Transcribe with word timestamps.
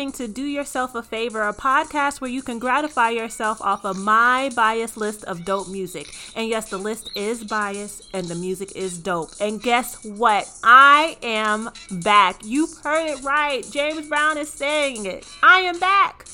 You 0.00 0.06
listening 0.06 0.28
to 0.28 0.32
Do 0.32 0.46
Yourself 0.46 0.94
a 0.94 1.02
Favor, 1.02 1.46
a 1.46 1.52
podcast 1.52 2.22
where 2.22 2.30
you 2.30 2.40
can 2.40 2.58
gratify 2.58 3.10
yourself 3.10 3.60
off 3.60 3.84
of 3.84 3.98
my 3.98 4.50
biased 4.56 4.96
list 4.96 5.24
of 5.24 5.44
dope 5.44 5.68
music. 5.68 6.14
And 6.34 6.48
yes, 6.48 6.70
the 6.70 6.78
list 6.78 7.10
is 7.14 7.44
biased 7.44 8.08
and 8.14 8.26
the 8.26 8.34
music 8.34 8.74
is 8.74 8.96
dope. 8.96 9.28
And 9.42 9.62
guess 9.62 10.02
what? 10.02 10.50
I 10.64 11.18
am 11.22 11.68
back. 12.02 12.40
You've 12.42 12.78
heard 12.78 13.10
it 13.10 13.22
right. 13.22 13.62
James 13.70 14.08
Brown 14.08 14.38
is 14.38 14.48
saying 14.48 15.04
it. 15.04 15.28
I 15.42 15.60
am 15.60 15.78
back. 15.78 16.24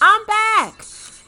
I'm 0.00 0.24
back. 0.26 0.84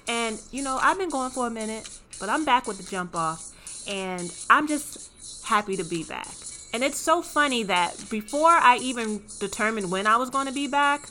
And, 0.07 0.41
you 0.53 0.63
know, 0.63 0.79
I've 0.81 0.99
been 0.99 1.11
going 1.11 1.31
for 1.31 1.49
a 1.49 1.51
minute, 1.51 1.91
but 2.21 2.29
I'm 2.29 2.45
back 2.45 2.69
with 2.69 2.79
the 2.79 2.89
jump 2.89 3.17
off. 3.17 3.51
And 3.89 4.33
I'm 4.49 4.69
just 4.69 5.43
happy 5.45 5.77
to 5.77 5.85
be 5.85 6.05
back. 6.05 6.29
And 6.73 6.85
it's 6.85 7.01
so 7.01 7.23
funny 7.23 7.65
that 7.65 8.09
before 8.09 8.51
I 8.51 8.77
even 8.83 9.23
determined 9.41 9.91
when 9.91 10.07
I 10.07 10.17
was 10.17 10.31
going 10.31 10.47
to 10.47 10.53
be 10.53 10.69
back, 10.69 11.09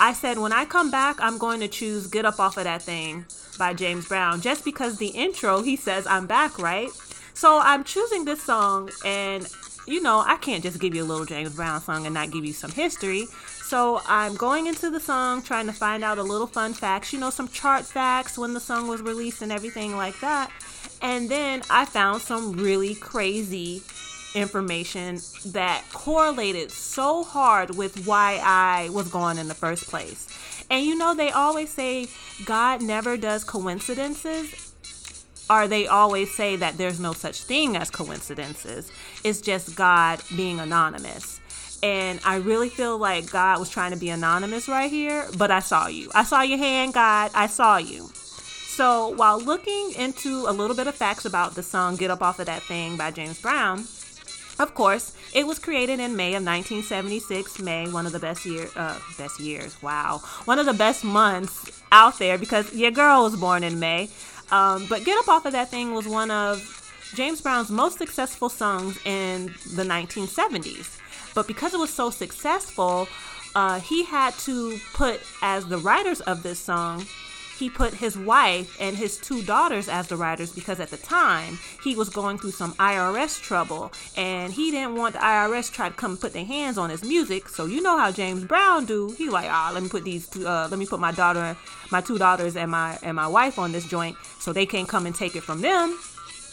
I 0.00 0.14
said, 0.14 0.38
when 0.38 0.52
I 0.52 0.64
come 0.64 0.90
back, 0.90 1.20
I'm 1.20 1.36
going 1.36 1.60
to 1.60 1.68
choose 1.68 2.06
Get 2.06 2.24
Up 2.24 2.40
Off 2.40 2.56
of 2.56 2.64
That 2.64 2.82
Thing 2.82 3.26
by 3.58 3.74
James 3.74 4.08
Brown, 4.08 4.40
just 4.40 4.64
because 4.64 4.96
the 4.96 5.08
intro, 5.08 5.60
he 5.60 5.76
says, 5.76 6.06
I'm 6.06 6.26
back, 6.26 6.58
right? 6.58 6.88
So 7.34 7.60
I'm 7.62 7.84
choosing 7.84 8.24
this 8.24 8.42
song, 8.42 8.90
and 9.04 9.46
you 9.86 10.00
know, 10.00 10.22
I 10.26 10.36
can't 10.36 10.62
just 10.62 10.80
give 10.80 10.94
you 10.94 11.02
a 11.02 11.04
little 11.04 11.26
James 11.26 11.54
Brown 11.54 11.80
song 11.80 12.06
and 12.06 12.14
not 12.14 12.30
give 12.30 12.44
you 12.44 12.52
some 12.52 12.70
history. 12.70 13.26
So 13.44 14.00
I'm 14.06 14.36
going 14.36 14.66
into 14.66 14.88
the 14.90 15.00
song, 15.00 15.42
trying 15.42 15.66
to 15.66 15.72
find 15.72 16.02
out 16.02 16.18
a 16.18 16.22
little 16.22 16.46
fun 16.46 16.72
facts, 16.72 17.12
you 17.12 17.18
know, 17.18 17.30
some 17.30 17.48
chart 17.48 17.84
facts 17.84 18.38
when 18.38 18.54
the 18.54 18.60
song 18.60 18.88
was 18.88 19.02
released 19.02 19.42
and 19.42 19.52
everything 19.52 19.96
like 19.96 20.18
that. 20.20 20.50
And 21.02 21.28
then 21.28 21.62
I 21.70 21.84
found 21.84 22.22
some 22.22 22.52
really 22.52 22.94
crazy 22.94 23.82
information 24.34 25.18
that 25.46 25.84
correlated 25.92 26.70
so 26.70 27.24
hard 27.24 27.76
with 27.76 28.06
why 28.06 28.40
I 28.42 28.90
was 28.90 29.08
gone 29.08 29.38
in 29.38 29.48
the 29.48 29.54
first 29.54 29.88
place. 29.88 30.28
And 30.70 30.84
you 30.84 30.96
know, 30.96 31.14
they 31.14 31.30
always 31.30 31.70
say 31.70 32.08
God 32.44 32.82
never 32.82 33.16
does 33.16 33.44
coincidences. 33.44 34.66
Or 35.50 35.66
they 35.66 35.88
always 35.88 36.32
say 36.32 36.54
that 36.56 36.78
there's 36.78 37.00
no 37.00 37.12
such 37.12 37.42
thing 37.42 37.76
as 37.76 37.90
coincidences. 37.90 38.92
It's 39.24 39.40
just 39.40 39.74
God 39.74 40.22
being 40.36 40.60
anonymous. 40.60 41.40
And 41.82 42.20
I 42.24 42.36
really 42.36 42.68
feel 42.68 42.98
like 42.98 43.30
God 43.30 43.58
was 43.58 43.68
trying 43.68 43.90
to 43.90 43.96
be 43.96 44.10
anonymous 44.10 44.68
right 44.68 44.90
here, 44.90 45.26
but 45.36 45.50
I 45.50 45.60
saw 45.60 45.88
you. 45.88 46.10
I 46.14 46.24
saw 46.24 46.42
your 46.42 46.58
hand, 46.58 46.94
God. 46.94 47.32
I 47.34 47.48
saw 47.48 47.78
you. 47.78 48.10
So 48.14 49.08
while 49.08 49.40
looking 49.40 49.92
into 49.96 50.44
a 50.46 50.52
little 50.52 50.76
bit 50.76 50.86
of 50.86 50.94
facts 50.94 51.24
about 51.24 51.54
the 51.54 51.62
song 51.62 51.96
Get 51.96 52.10
Up 52.10 52.22
Off 52.22 52.38
of 52.38 52.46
That 52.46 52.62
Thing 52.62 52.96
by 52.96 53.10
James 53.10 53.40
Brown, 53.40 53.86
of 54.60 54.74
course, 54.74 55.16
it 55.32 55.46
was 55.46 55.58
created 55.58 56.00
in 56.00 56.16
May 56.16 56.34
of 56.34 56.44
1976. 56.44 57.58
May, 57.60 57.88
one 57.90 58.06
of 58.06 58.12
the 58.12 58.18
best 58.18 58.44
year, 58.44 58.68
uh, 58.76 58.98
best 59.16 59.40
years. 59.40 59.80
Wow, 59.82 60.20
one 60.44 60.58
of 60.58 60.66
the 60.66 60.74
best 60.74 61.02
months 61.02 61.82
out 61.90 62.18
there 62.18 62.38
because 62.38 62.74
your 62.74 62.90
girl 62.90 63.24
was 63.24 63.36
born 63.36 63.64
in 63.64 63.80
May. 63.80 64.10
Um, 64.50 64.86
but 64.88 65.04
"Get 65.04 65.18
Up 65.18 65.28
Off 65.28 65.46
of 65.46 65.52
That 65.52 65.70
Thing" 65.70 65.94
was 65.94 66.06
one 66.06 66.30
of 66.30 66.60
James 67.14 67.40
Brown's 67.40 67.70
most 67.70 67.98
successful 67.98 68.48
songs 68.48 68.98
in 69.04 69.46
the 69.74 69.84
1970s. 69.84 70.98
But 71.34 71.46
because 71.46 71.74
it 71.74 71.80
was 71.80 71.92
so 71.92 72.10
successful, 72.10 73.08
uh, 73.54 73.80
he 73.80 74.04
had 74.04 74.34
to 74.40 74.78
put 74.92 75.20
as 75.42 75.66
the 75.66 75.78
writers 75.78 76.20
of 76.20 76.42
this 76.42 76.58
song 76.58 77.06
he 77.60 77.68
put 77.68 77.92
his 77.92 78.16
wife 78.16 78.74
and 78.80 78.96
his 78.96 79.18
two 79.18 79.42
daughters 79.42 79.86
as 79.86 80.08
the 80.08 80.16
writers 80.16 80.50
because 80.50 80.80
at 80.80 80.88
the 80.88 80.96
time 80.96 81.58
he 81.84 81.94
was 81.94 82.08
going 82.08 82.38
through 82.38 82.50
some 82.52 82.72
IRS 82.74 83.40
trouble 83.40 83.92
and 84.16 84.50
he 84.50 84.70
didn't 84.70 84.96
want 84.96 85.12
the 85.12 85.20
IRS 85.20 85.70
try 85.70 85.90
to 85.90 85.94
come 85.94 86.16
put 86.16 86.32
their 86.32 86.44
hands 86.44 86.78
on 86.78 86.88
his 86.88 87.04
music. 87.04 87.50
So 87.50 87.66
you 87.66 87.82
know 87.82 87.98
how 87.98 88.10
James 88.10 88.44
Brown 88.44 88.86
do. 88.86 89.10
He 89.10 89.28
like, 89.28 89.50
ah, 89.50 89.70
let 89.74 89.82
me 89.82 89.90
put 89.90 90.04
these, 90.04 90.26
two, 90.26 90.48
uh, 90.48 90.68
let 90.70 90.78
me 90.78 90.86
put 90.86 91.00
my 91.00 91.12
daughter, 91.12 91.54
my 91.92 92.00
two 92.00 92.16
daughters 92.16 92.56
and 92.56 92.70
my 92.70 92.98
and 93.02 93.14
my 93.14 93.28
wife 93.28 93.58
on 93.58 93.72
this 93.72 93.86
joint 93.86 94.16
so 94.38 94.54
they 94.54 94.64
can't 94.64 94.88
come 94.88 95.04
and 95.04 95.14
take 95.14 95.36
it 95.36 95.42
from 95.42 95.60
them 95.60 95.98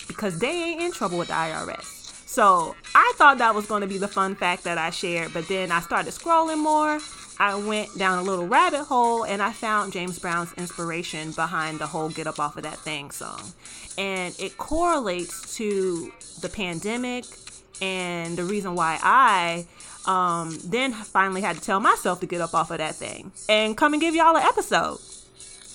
because 0.09 0.37
they 0.39 0.51
ain't 0.51 0.81
in 0.81 0.91
trouble 0.91 1.17
with 1.17 1.29
the 1.29 1.33
IRS. 1.33 1.85
So 2.27 2.75
I 2.93 3.13
thought 3.15 3.37
that 3.37 3.55
was 3.55 3.65
going 3.65 3.81
to 3.81 3.87
be 3.87 3.97
the 3.97 4.09
fun 4.09 4.35
fact 4.35 4.65
that 4.65 4.77
I 4.77 4.89
shared, 4.89 5.33
but 5.33 5.47
then 5.47 5.71
I 5.71 5.79
started 5.79 6.13
scrolling 6.13 6.61
more 6.61 6.99
I 7.39 7.55
went 7.55 7.97
down 7.97 8.19
a 8.19 8.23
little 8.23 8.47
rabbit 8.47 8.83
hole 8.83 9.23
and 9.23 9.41
I 9.41 9.51
found 9.51 9.93
James 9.93 10.17
Brown's 10.19 10.53
inspiration 10.53 11.31
behind 11.31 11.79
the 11.79 11.87
whole 11.87 12.09
Get 12.09 12.27
Up 12.27 12.39
Off 12.39 12.57
of 12.57 12.63
That 12.63 12.79
Thing 12.79 13.11
song. 13.11 13.53
And 13.97 14.35
it 14.39 14.57
correlates 14.57 15.55
to 15.57 16.11
the 16.41 16.49
pandemic 16.49 17.25
and 17.81 18.37
the 18.37 18.43
reason 18.43 18.75
why 18.75 18.99
I 19.01 19.65
um, 20.05 20.57
then 20.63 20.93
finally 20.93 21.41
had 21.41 21.57
to 21.57 21.61
tell 21.61 21.79
myself 21.79 22.19
to 22.21 22.25
get 22.25 22.41
up 22.41 22.53
off 22.53 22.71
of 22.71 22.77
that 22.79 22.95
thing 22.95 23.31
and 23.49 23.77
come 23.77 23.93
and 23.93 24.01
give 24.01 24.15
y'all 24.15 24.35
an 24.35 24.43
episode. 24.43 24.99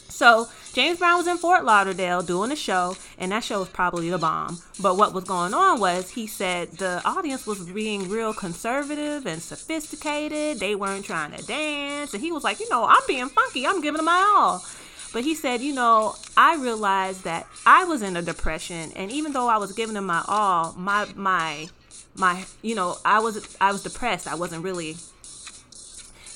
So 0.09 0.49
James 0.72 0.99
Brown 0.99 1.19
was 1.19 1.27
in 1.27 1.37
Fort 1.37 1.66
Lauderdale 1.66 2.22
doing 2.22 2.50
a 2.50 2.56
show, 2.56 2.97
and 3.19 3.31
that 3.31 3.44
show 3.44 3.59
was 3.60 3.69
probably 3.69 4.09
the 4.09 4.16
bomb. 4.16 4.59
But 4.81 4.97
what 4.97 5.12
was 5.12 5.25
going 5.25 5.53
on 5.53 5.81
was 5.81 6.09
he 6.09 6.27
said 6.27 6.71
the 6.72 7.03
audience 7.05 7.47
was 7.47 7.60
being 7.60 8.09
real 8.09 8.33
conservative 8.33 9.27
and 9.27 9.43
sophisticated. 9.43 10.61
They 10.61 10.75
weren't 10.75 11.05
trying 11.05 11.32
to 11.32 11.44
dance. 11.44 12.15
And 12.15 12.22
he 12.22 12.32
was 12.32 12.43
like, 12.43 12.59
you 12.59 12.71
know, 12.71 12.87
I'm 12.88 13.03
being 13.06 13.28
funky, 13.28 13.66
I'm 13.66 13.82
giving 13.82 13.99
them 13.99 14.06
my 14.06 14.34
all. 14.34 14.65
But 15.12 15.25
he 15.25 15.34
said, 15.34 15.61
you 15.61 15.75
know, 15.75 16.15
I 16.38 16.56
realized 16.56 17.25
that 17.25 17.47
I 17.66 17.84
was 17.84 18.00
in 18.00 18.16
a 18.16 18.22
depression, 18.22 18.93
and 18.97 19.12
even 19.12 19.34
though 19.34 19.49
I 19.49 19.59
was 19.59 19.72
giving 19.72 19.94
them 19.94 20.06
my 20.06 20.25
all, 20.27 20.72
my 20.72 21.06
my 21.15 21.69
my, 22.15 22.47
you 22.62 22.75
know, 22.75 22.97
I 23.05 23.21
was 23.21 23.56
I 23.61 23.72
was 23.72 23.82
depressed. 23.82 24.27
I 24.27 24.37
wasn't 24.37 24.65
really 24.65 24.97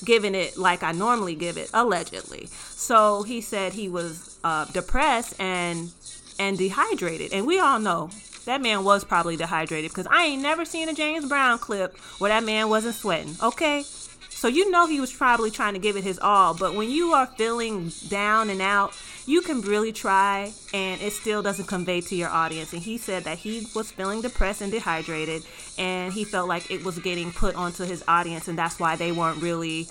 giving 0.05 0.35
it 0.35 0.57
like 0.57 0.83
I 0.83 0.91
normally 0.91 1.33
give 1.33 1.57
it, 1.57 1.71
allegedly. 1.73 2.47
So 2.47 3.23
he 3.23 3.41
said 3.41 3.73
he 3.73 3.89
was 3.89 4.26
uh, 4.43 4.65
depressed 4.65 5.39
and 5.39 5.91
and 6.39 6.57
dehydrated, 6.57 7.33
and 7.33 7.47
we 7.47 7.59
all 7.59 7.79
know 7.79 8.09
that 8.45 8.61
man 8.61 8.83
was 8.83 9.03
probably 9.03 9.35
dehydrated 9.35 9.91
because 9.91 10.07
I 10.07 10.25
ain't 10.25 10.41
never 10.41 10.65
seen 10.65 10.89
a 10.89 10.93
James 10.93 11.27
Brown 11.27 11.59
clip 11.59 11.97
where 12.17 12.29
that 12.29 12.43
man 12.43 12.69
wasn't 12.69 12.95
sweating. 12.95 13.35
Okay. 13.43 13.83
So 14.29 14.47
you 14.47 14.69
know 14.69 14.85
he 14.85 14.99
was 14.99 15.11
probably 15.11 15.49
trying 15.49 15.73
to 15.73 15.79
give 15.79 15.97
it 15.97 16.03
his 16.03 16.19
all, 16.19 16.53
but 16.53 16.75
when 16.75 16.91
you 16.91 17.13
are 17.13 17.25
feeling 17.25 17.91
down 18.07 18.51
and 18.51 18.61
out, 18.61 18.95
you 19.25 19.41
can 19.41 19.61
really 19.61 19.91
try 19.91 20.53
and 20.73 21.01
it 21.01 21.11
still 21.11 21.41
doesn't 21.41 21.65
convey 21.65 22.01
to 22.01 22.15
your 22.15 22.29
audience. 22.29 22.71
And 22.71 22.81
he 22.81 22.97
said 22.97 23.23
that 23.23 23.39
he 23.39 23.67
was 23.75 23.91
feeling 23.91 24.21
depressed 24.21 24.61
and 24.61 24.71
dehydrated 24.71 25.43
and 25.77 26.13
he 26.13 26.23
felt 26.23 26.47
like 26.47 26.69
it 26.71 26.83
was 26.85 26.99
getting 26.99 27.31
put 27.31 27.55
onto 27.55 27.83
his 27.83 28.03
audience 28.07 28.47
and 28.47 28.57
that's 28.57 28.79
why 28.79 28.95
they 28.95 29.11
weren't 29.11 29.41
really 29.41 29.87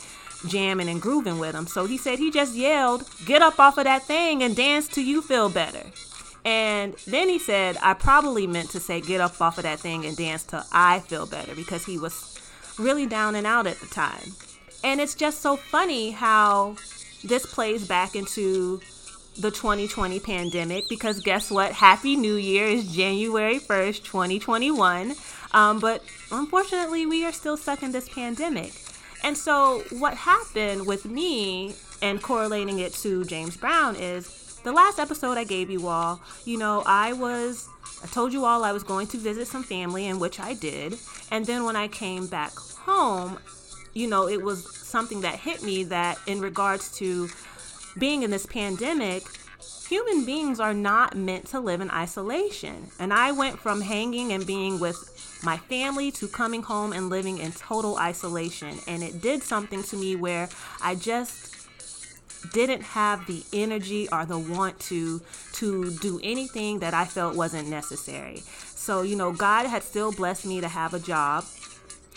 jamming 0.48 0.88
and 0.88 1.00
grooving 1.00 1.38
with 1.38 1.54
him. 1.54 1.66
So 1.66 1.86
he 1.86 1.96
said 1.96 2.18
he 2.18 2.30
just 2.30 2.54
yelled, 2.54 3.08
"Get 3.24 3.42
up 3.42 3.58
off 3.58 3.78
of 3.78 3.84
that 3.84 4.04
thing 4.04 4.42
and 4.42 4.54
dance 4.54 4.88
till 4.88 5.04
you 5.04 5.22
feel 5.22 5.48
better." 5.48 5.84
And 6.46 6.94
then 7.08 7.28
he 7.28 7.40
said, 7.40 7.76
I 7.82 7.94
probably 7.94 8.46
meant 8.46 8.70
to 8.70 8.78
say, 8.78 9.00
get 9.00 9.20
up 9.20 9.40
off 9.40 9.58
of 9.58 9.64
that 9.64 9.80
thing 9.80 10.06
and 10.06 10.16
dance 10.16 10.44
till 10.44 10.62
I 10.70 11.00
feel 11.00 11.26
better 11.26 11.56
because 11.56 11.84
he 11.84 11.98
was 11.98 12.38
really 12.78 13.04
down 13.04 13.34
and 13.34 13.44
out 13.44 13.66
at 13.66 13.80
the 13.80 13.86
time. 13.86 14.32
And 14.84 15.00
it's 15.00 15.16
just 15.16 15.40
so 15.40 15.56
funny 15.56 16.12
how 16.12 16.76
this 17.24 17.44
plays 17.46 17.88
back 17.88 18.14
into 18.14 18.80
the 19.38 19.50
2020 19.50 20.20
pandemic 20.20 20.88
because 20.88 21.20
guess 21.20 21.50
what? 21.50 21.72
Happy 21.72 22.14
New 22.14 22.36
Year 22.36 22.66
is 22.66 22.94
January 22.94 23.58
1st, 23.58 24.04
2021. 24.04 25.14
Um, 25.52 25.80
but 25.80 26.04
unfortunately, 26.30 27.06
we 27.06 27.24
are 27.24 27.32
still 27.32 27.56
stuck 27.56 27.82
in 27.82 27.90
this 27.90 28.08
pandemic. 28.08 28.72
And 29.22 29.36
so, 29.36 29.82
what 29.90 30.14
happened 30.14 30.86
with 30.86 31.04
me 31.04 31.74
and 32.02 32.22
correlating 32.22 32.78
it 32.78 32.92
to 32.94 33.24
James 33.24 33.56
Brown 33.56 33.96
is 33.96 34.56
the 34.62 34.72
last 34.72 34.98
episode 34.98 35.38
I 35.38 35.44
gave 35.44 35.70
you 35.70 35.86
all, 35.88 36.20
you 36.44 36.58
know, 36.58 36.82
I 36.86 37.12
was 37.12 37.68
I 38.02 38.06
told 38.08 38.32
you 38.32 38.44
all 38.44 38.62
I 38.62 38.72
was 38.72 38.82
going 38.82 39.06
to 39.08 39.16
visit 39.16 39.46
some 39.48 39.62
family, 39.62 40.06
in 40.06 40.18
which 40.18 40.38
I 40.38 40.54
did. 40.54 40.98
And 41.30 41.46
then 41.46 41.64
when 41.64 41.76
I 41.76 41.88
came 41.88 42.26
back 42.26 42.54
home, 42.54 43.38
you 43.94 44.06
know, 44.06 44.28
it 44.28 44.42
was 44.42 44.70
something 44.76 45.22
that 45.22 45.36
hit 45.36 45.62
me 45.62 45.84
that 45.84 46.18
in 46.26 46.40
regards 46.40 46.94
to 46.98 47.28
being 47.98 48.22
in 48.22 48.30
this 48.30 48.44
pandemic, 48.44 49.24
human 49.88 50.26
beings 50.26 50.60
are 50.60 50.74
not 50.74 51.16
meant 51.16 51.46
to 51.48 51.60
live 51.60 51.80
in 51.80 51.90
isolation. 51.90 52.88
And 52.98 53.12
I 53.12 53.32
went 53.32 53.58
from 53.58 53.80
hanging 53.80 54.32
and 54.32 54.46
being 54.46 54.78
with 54.78 55.15
my 55.42 55.56
family 55.56 56.10
to 56.12 56.28
coming 56.28 56.62
home 56.62 56.92
and 56.92 57.08
living 57.08 57.38
in 57.38 57.52
total 57.52 57.96
isolation. 57.96 58.78
And 58.86 59.02
it 59.02 59.20
did 59.20 59.42
something 59.42 59.82
to 59.84 59.96
me 59.96 60.16
where 60.16 60.48
I 60.82 60.94
just 60.94 61.56
didn't 62.52 62.82
have 62.82 63.26
the 63.26 63.42
energy 63.52 64.08
or 64.10 64.24
the 64.24 64.38
want 64.38 64.78
to 64.78 65.20
to 65.52 65.90
do 65.98 66.20
anything 66.22 66.80
that 66.80 66.94
I 66.94 67.04
felt 67.04 67.34
wasn't 67.34 67.68
necessary. 67.68 68.42
So, 68.74 69.02
you 69.02 69.16
know, 69.16 69.32
God 69.32 69.66
had 69.66 69.82
still 69.82 70.12
blessed 70.12 70.46
me 70.46 70.60
to 70.60 70.68
have 70.68 70.94
a 70.94 70.98
job. 70.98 71.44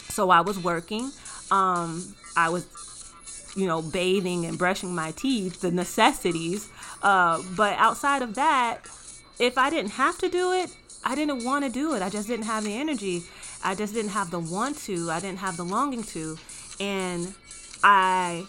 So 0.10 0.30
I 0.30 0.42
was 0.42 0.60
working. 0.60 1.12
Um, 1.51 2.16
I 2.36 2.50
was, 2.50 2.66
you 3.56 3.66
know, 3.66 3.81
bathing 3.81 4.45
and 4.45 4.57
brushing 4.57 4.94
my 4.94 5.12
teeth, 5.12 5.62
the 5.62 5.71
necessities. 5.71 6.69
Uh, 7.01 7.42
but 7.56 7.77
outside 7.77 8.21
of 8.21 8.36
that, 8.36 8.81
if 9.39 9.57
I 9.57 9.69
didn't 9.69 9.92
have 9.92 10.18
to 10.19 10.30
do 10.30 10.51
it, 10.51 10.75
I 11.04 11.16
didn't 11.16 11.44
want 11.44 11.66
to 11.66 11.72
do 11.72 11.94
it. 11.94 12.01
I 12.01 12.10
just 12.10 12.28
didn't 12.28 12.46
have 12.46 12.63
the 12.63 12.74
energy. 12.74 13.24
I 13.63 13.75
just 13.75 13.94
didn't 13.94 14.12
have 14.12 14.31
the 14.31 14.40
want 14.40 14.78
to. 14.80 15.10
I 15.12 15.19
didn't 15.19 15.40
have 15.40 15.57
the 15.57 15.63
longing 15.63 16.04
to. 16.04 16.38
And 16.80 17.34
I 17.84 18.46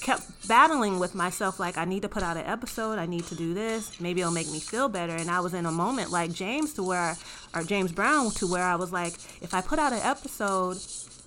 kept 0.00 0.48
battling 0.48 0.98
with 0.98 1.14
myself 1.14 1.58
like 1.58 1.76
I 1.76 1.84
need 1.84 2.02
to 2.02 2.08
put 2.08 2.22
out 2.22 2.36
an 2.36 2.46
episode, 2.46 2.98
I 2.98 3.06
need 3.06 3.24
to 3.26 3.34
do 3.34 3.52
this, 3.52 4.00
maybe 4.00 4.20
it'll 4.20 4.32
make 4.32 4.50
me 4.50 4.60
feel 4.60 4.88
better. 4.88 5.14
And 5.14 5.30
I 5.30 5.40
was 5.40 5.54
in 5.54 5.66
a 5.66 5.72
moment 5.72 6.10
like 6.10 6.32
James 6.32 6.72
to 6.74 6.82
where 6.82 7.16
or 7.54 7.62
James 7.62 7.92
Brown 7.92 8.30
to 8.32 8.46
where 8.46 8.62
I 8.62 8.76
was 8.76 8.92
like, 8.92 9.14
if 9.42 9.54
I 9.54 9.60
put 9.60 9.78
out 9.78 9.92
an 9.92 10.00
episode, 10.02 10.78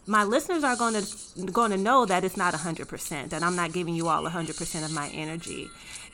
my 0.07 0.23
listeners 0.23 0.63
are 0.63 0.75
going 0.75 0.95
to 0.95 1.51
going 1.51 1.71
to 1.71 1.77
know 1.77 2.05
that 2.05 2.23
it's 2.23 2.37
not 2.37 2.53
100%, 2.53 3.29
that 3.29 3.43
I'm 3.43 3.55
not 3.55 3.73
giving 3.73 3.93
you 3.93 4.07
all 4.07 4.23
100% 4.23 4.85
of 4.85 4.93
my 4.93 5.09
energy. 5.09 5.69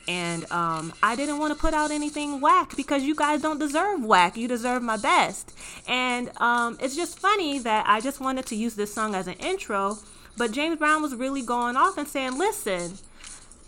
And 0.08 0.50
um, 0.50 0.92
I 1.02 1.14
didn't 1.14 1.38
want 1.38 1.54
to 1.54 1.60
put 1.60 1.74
out 1.74 1.90
anything 1.90 2.40
whack 2.40 2.74
because 2.76 3.04
you 3.04 3.14
guys 3.14 3.42
don't 3.42 3.60
deserve 3.60 4.02
whack. 4.02 4.36
You 4.36 4.48
deserve 4.48 4.82
my 4.82 4.96
best. 4.96 5.52
And 5.86 6.30
um, 6.40 6.78
it's 6.80 6.96
just 6.96 7.18
funny 7.18 7.58
that 7.60 7.84
I 7.86 8.00
just 8.00 8.18
wanted 8.18 8.46
to 8.46 8.56
use 8.56 8.74
this 8.74 8.92
song 8.92 9.14
as 9.14 9.26
an 9.26 9.34
intro 9.34 9.98
but 10.38 10.52
James 10.52 10.78
Brown 10.78 11.02
was 11.02 11.16
really 11.16 11.42
going 11.42 11.76
off 11.76 11.98
and 11.98 12.06
saying, 12.06 12.38
listen, 12.38 12.96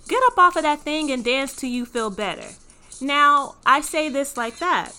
get 0.08 0.22
up 0.28 0.38
off 0.38 0.56
of 0.56 0.62
that 0.62 0.80
thing 0.80 1.10
and 1.10 1.24
dance 1.24 1.54
till 1.54 1.68
you 1.68 1.84
feel 1.84 2.10
better. 2.10 2.46
Now, 3.00 3.56
I 3.66 3.80
say 3.80 4.08
this 4.08 4.36
like 4.36 4.58
that. 4.60 4.92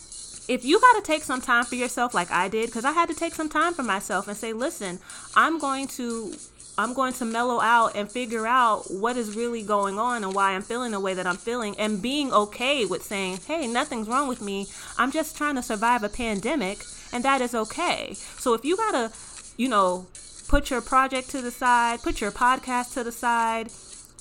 If 0.50 0.66
you 0.66 0.82
got 0.82 0.96
to 0.98 1.02
take 1.02 1.24
some 1.24 1.40
time 1.40 1.64
for 1.64 1.76
yourself, 1.76 2.14
like 2.14 2.30
I 2.30 2.50
did, 2.50 2.66
because 2.66 2.84
I 2.84 2.92
had 2.92 3.08
to 3.08 3.16
take 3.16 3.34
some 3.34 3.48
time 3.48 3.74
for 3.74 3.84
myself 3.84 4.28
and 4.28 4.36
say, 4.36 4.52
listen, 4.52 5.00
I'm 5.34 5.60
going 5.60 5.88
to 5.90 6.36
I'm 6.82 6.96
going 6.96 7.14
to 7.14 7.26
mellow 7.26 7.62
out 7.62 7.96
and 7.96 8.12
figure 8.12 8.48
out 8.48 8.90
what 8.90 9.16
is 9.16 9.36
really 9.36 9.62
going 9.62 10.00
on 10.00 10.24
and 10.24 10.34
why 10.34 10.54
I'm 10.54 10.64
feeling 10.64 10.92
the 10.92 11.00
way 11.00 11.14
that 11.14 11.28
I'm 11.28 11.38
feeling 11.38 11.76
and 11.78 12.02
being 12.02 12.34
okay 12.34 12.86
with 12.86 13.04
saying, 13.04 13.38
hey, 13.46 13.68
nothing's 13.68 14.08
wrong 14.08 14.28
with 14.28 14.42
me. 14.42 14.66
I'm 14.98 15.12
just 15.12 15.38
trying 15.38 15.56
to 15.56 15.62
survive 15.62 16.04
a 16.04 16.10
pandemic 16.10 16.80
and 17.14 17.24
that 17.24 17.40
is 17.40 17.54
okay. 17.54 18.16
So 18.16 18.56
if 18.56 18.66
you 18.66 18.76
got 18.78 18.92
to, 18.94 19.12
you 19.58 19.70
know, 19.70 20.08
put 20.48 20.72
your 20.72 20.82
project 20.82 21.30
to 21.30 21.42
the 21.42 21.52
side, 21.52 22.02
put 22.02 22.20
your 22.20 22.32
podcast 22.32 22.94
to 22.96 23.04
the 23.04 23.12
side, 23.12 23.70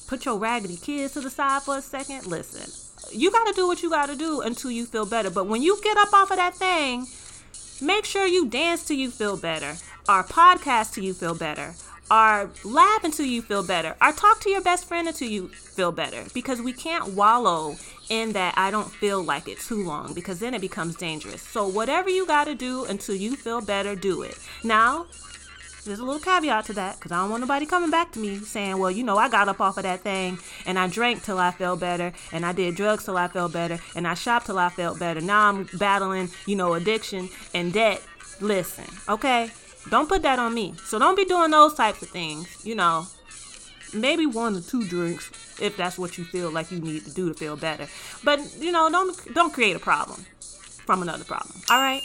put 0.06 0.26
your 0.26 0.36
raggedy 0.38 0.76
kids 0.76 1.14
to 1.14 1.20
the 1.20 1.30
side 1.30 1.62
for 1.62 1.78
a 1.78 1.82
second. 1.82 2.26
Listen, 2.26 2.70
you 3.10 3.30
got 3.30 3.46
to 3.46 3.54
do 3.54 3.66
what 3.66 3.82
you 3.82 3.88
got 3.88 4.10
to 4.10 4.16
do 4.16 4.42
until 4.42 4.70
you 4.70 4.84
feel 4.84 5.06
better. 5.06 5.30
But 5.30 5.46
when 5.46 5.62
you 5.62 5.80
get 5.82 5.96
up 5.96 6.12
off 6.12 6.30
of 6.30 6.36
that 6.36 6.54
thing, 6.54 7.06
make 7.80 8.04
sure 8.04 8.26
you 8.26 8.46
dance 8.46 8.84
till 8.84 8.98
you 8.98 9.10
feel 9.10 9.38
better, 9.38 9.76
or 10.08 10.24
podcast 10.24 10.92
till 10.92 11.04
you 11.04 11.14
feel 11.14 11.34
better, 11.34 11.74
or 12.10 12.50
laugh 12.64 13.04
until 13.04 13.26
you 13.26 13.42
feel 13.42 13.62
better, 13.62 13.96
or 14.02 14.12
talk 14.12 14.40
to 14.40 14.50
your 14.50 14.60
best 14.60 14.86
friend 14.86 15.08
until 15.08 15.28
you 15.28 15.48
feel 15.48 15.92
better. 15.92 16.24
Because 16.34 16.60
we 16.60 16.72
can't 16.72 17.12
wallow 17.14 17.76
in 18.08 18.32
that 18.32 18.54
I 18.56 18.70
don't 18.70 18.90
feel 18.90 19.22
like 19.22 19.48
it 19.48 19.60
too 19.60 19.84
long 19.84 20.12
because 20.12 20.40
then 20.40 20.52
it 20.52 20.60
becomes 20.60 20.96
dangerous. 20.96 21.42
So, 21.42 21.66
whatever 21.68 22.10
you 22.10 22.26
got 22.26 22.44
to 22.44 22.54
do 22.54 22.84
until 22.84 23.14
you 23.14 23.36
feel 23.36 23.60
better, 23.60 23.94
do 23.94 24.22
it. 24.22 24.36
Now, 24.64 25.06
there's 25.84 25.98
a 25.98 26.04
little 26.04 26.20
caveat 26.20 26.66
to 26.66 26.72
that 26.74 26.96
because 26.96 27.12
I 27.12 27.22
don't 27.22 27.30
want 27.30 27.40
nobody 27.40 27.64
coming 27.64 27.90
back 27.90 28.12
to 28.12 28.18
me 28.18 28.38
saying, 28.38 28.78
well, 28.78 28.90
you 28.90 29.02
know, 29.02 29.16
I 29.16 29.28
got 29.28 29.48
up 29.48 29.60
off 29.60 29.78
of 29.78 29.84
that 29.84 30.00
thing 30.00 30.38
and 30.66 30.78
I 30.78 30.88
drank 30.88 31.22
till 31.22 31.38
I 31.38 31.52
felt 31.52 31.80
better 31.80 32.12
and 32.32 32.44
I 32.44 32.52
did 32.52 32.74
drugs 32.74 33.04
till 33.04 33.16
I 33.16 33.28
felt 33.28 33.52
better 33.52 33.78
and 33.94 34.06
I 34.06 34.14
shopped 34.14 34.46
till 34.46 34.58
I 34.58 34.68
felt 34.68 34.98
better. 34.98 35.20
Now 35.20 35.48
I'm 35.48 35.68
battling, 35.78 36.28
you 36.46 36.56
know, 36.56 36.74
addiction 36.74 37.30
and 37.54 37.72
debt. 37.72 38.02
Listen, 38.40 38.84
okay? 39.08 39.50
Don't 39.88 40.08
put 40.08 40.22
that 40.22 40.38
on 40.38 40.54
me. 40.54 40.74
So 40.84 40.98
don't 40.98 41.16
be 41.16 41.24
doing 41.24 41.50
those 41.50 41.74
types 41.74 42.02
of 42.02 42.08
things, 42.08 42.64
you 42.64 42.74
know. 42.74 43.06
Maybe 43.92 44.26
one 44.26 44.56
or 44.56 44.60
two 44.60 44.86
drinks 44.86 45.30
if 45.60 45.76
that's 45.76 45.98
what 45.98 46.16
you 46.16 46.24
feel 46.24 46.50
like 46.50 46.70
you 46.70 46.78
need 46.78 47.04
to 47.04 47.10
do 47.10 47.28
to 47.28 47.34
feel 47.34 47.56
better. 47.56 47.88
But, 48.22 48.40
you 48.58 48.72
know, 48.72 48.90
don't 48.90 49.34
don't 49.34 49.52
create 49.52 49.74
a 49.74 49.80
problem 49.80 50.24
from 50.86 51.02
another 51.02 51.24
problem. 51.24 51.60
All 51.70 51.80
right? 51.80 52.02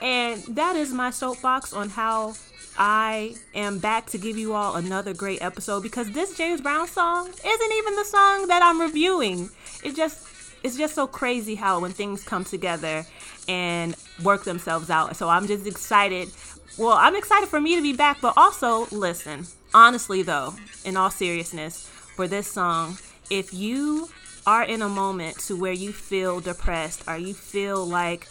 And 0.00 0.42
that 0.56 0.76
is 0.76 0.92
my 0.92 1.10
soapbox 1.10 1.72
on 1.72 1.88
how 1.88 2.34
I 2.78 3.34
am 3.54 3.78
back 3.78 4.06
to 4.06 4.18
give 4.18 4.38
you 4.38 4.52
all 4.52 4.76
another 4.76 5.12
great 5.12 5.42
episode 5.42 5.82
because 5.82 6.10
this 6.12 6.36
James 6.36 6.60
Brown 6.60 6.86
song 6.86 7.28
isn't 7.28 7.72
even 7.72 7.96
the 7.96 8.04
song 8.04 8.46
that 8.46 8.62
I'm 8.62 8.80
reviewing. 8.80 9.50
It 9.82 9.96
just 9.96 10.27
it's 10.62 10.76
just 10.76 10.94
so 10.94 11.06
crazy 11.06 11.54
how 11.54 11.80
when 11.80 11.92
things 11.92 12.24
come 12.24 12.44
together 12.44 13.04
and 13.48 13.94
work 14.22 14.44
themselves 14.44 14.90
out. 14.90 15.16
So 15.16 15.28
I'm 15.28 15.46
just 15.46 15.66
excited. 15.66 16.28
Well, 16.76 16.96
I'm 16.96 17.16
excited 17.16 17.48
for 17.48 17.60
me 17.60 17.76
to 17.76 17.82
be 17.82 17.92
back, 17.92 18.20
but 18.20 18.34
also 18.36 18.86
listen. 18.90 19.46
Honestly 19.74 20.22
though, 20.22 20.54
in 20.84 20.96
all 20.96 21.10
seriousness, 21.10 21.86
for 21.86 22.26
this 22.26 22.50
song, 22.50 22.98
if 23.30 23.52
you 23.52 24.08
are 24.46 24.64
in 24.64 24.82
a 24.82 24.88
moment 24.88 25.38
to 25.38 25.54
where 25.54 25.72
you 25.72 25.92
feel 25.92 26.40
depressed 26.40 27.04
or 27.06 27.16
you 27.18 27.34
feel 27.34 27.84
like 27.84 28.26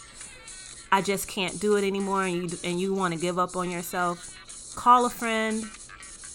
I 0.90 1.00
just 1.00 1.28
can't 1.28 1.58
do 1.60 1.76
it 1.76 1.84
anymore 1.84 2.24
and 2.24 2.50
you 2.50 2.58
and 2.64 2.80
you 2.80 2.92
want 2.94 3.14
to 3.14 3.20
give 3.20 3.38
up 3.38 3.56
on 3.56 3.70
yourself, 3.70 4.74
call 4.74 5.06
a 5.06 5.10
friend, 5.10 5.64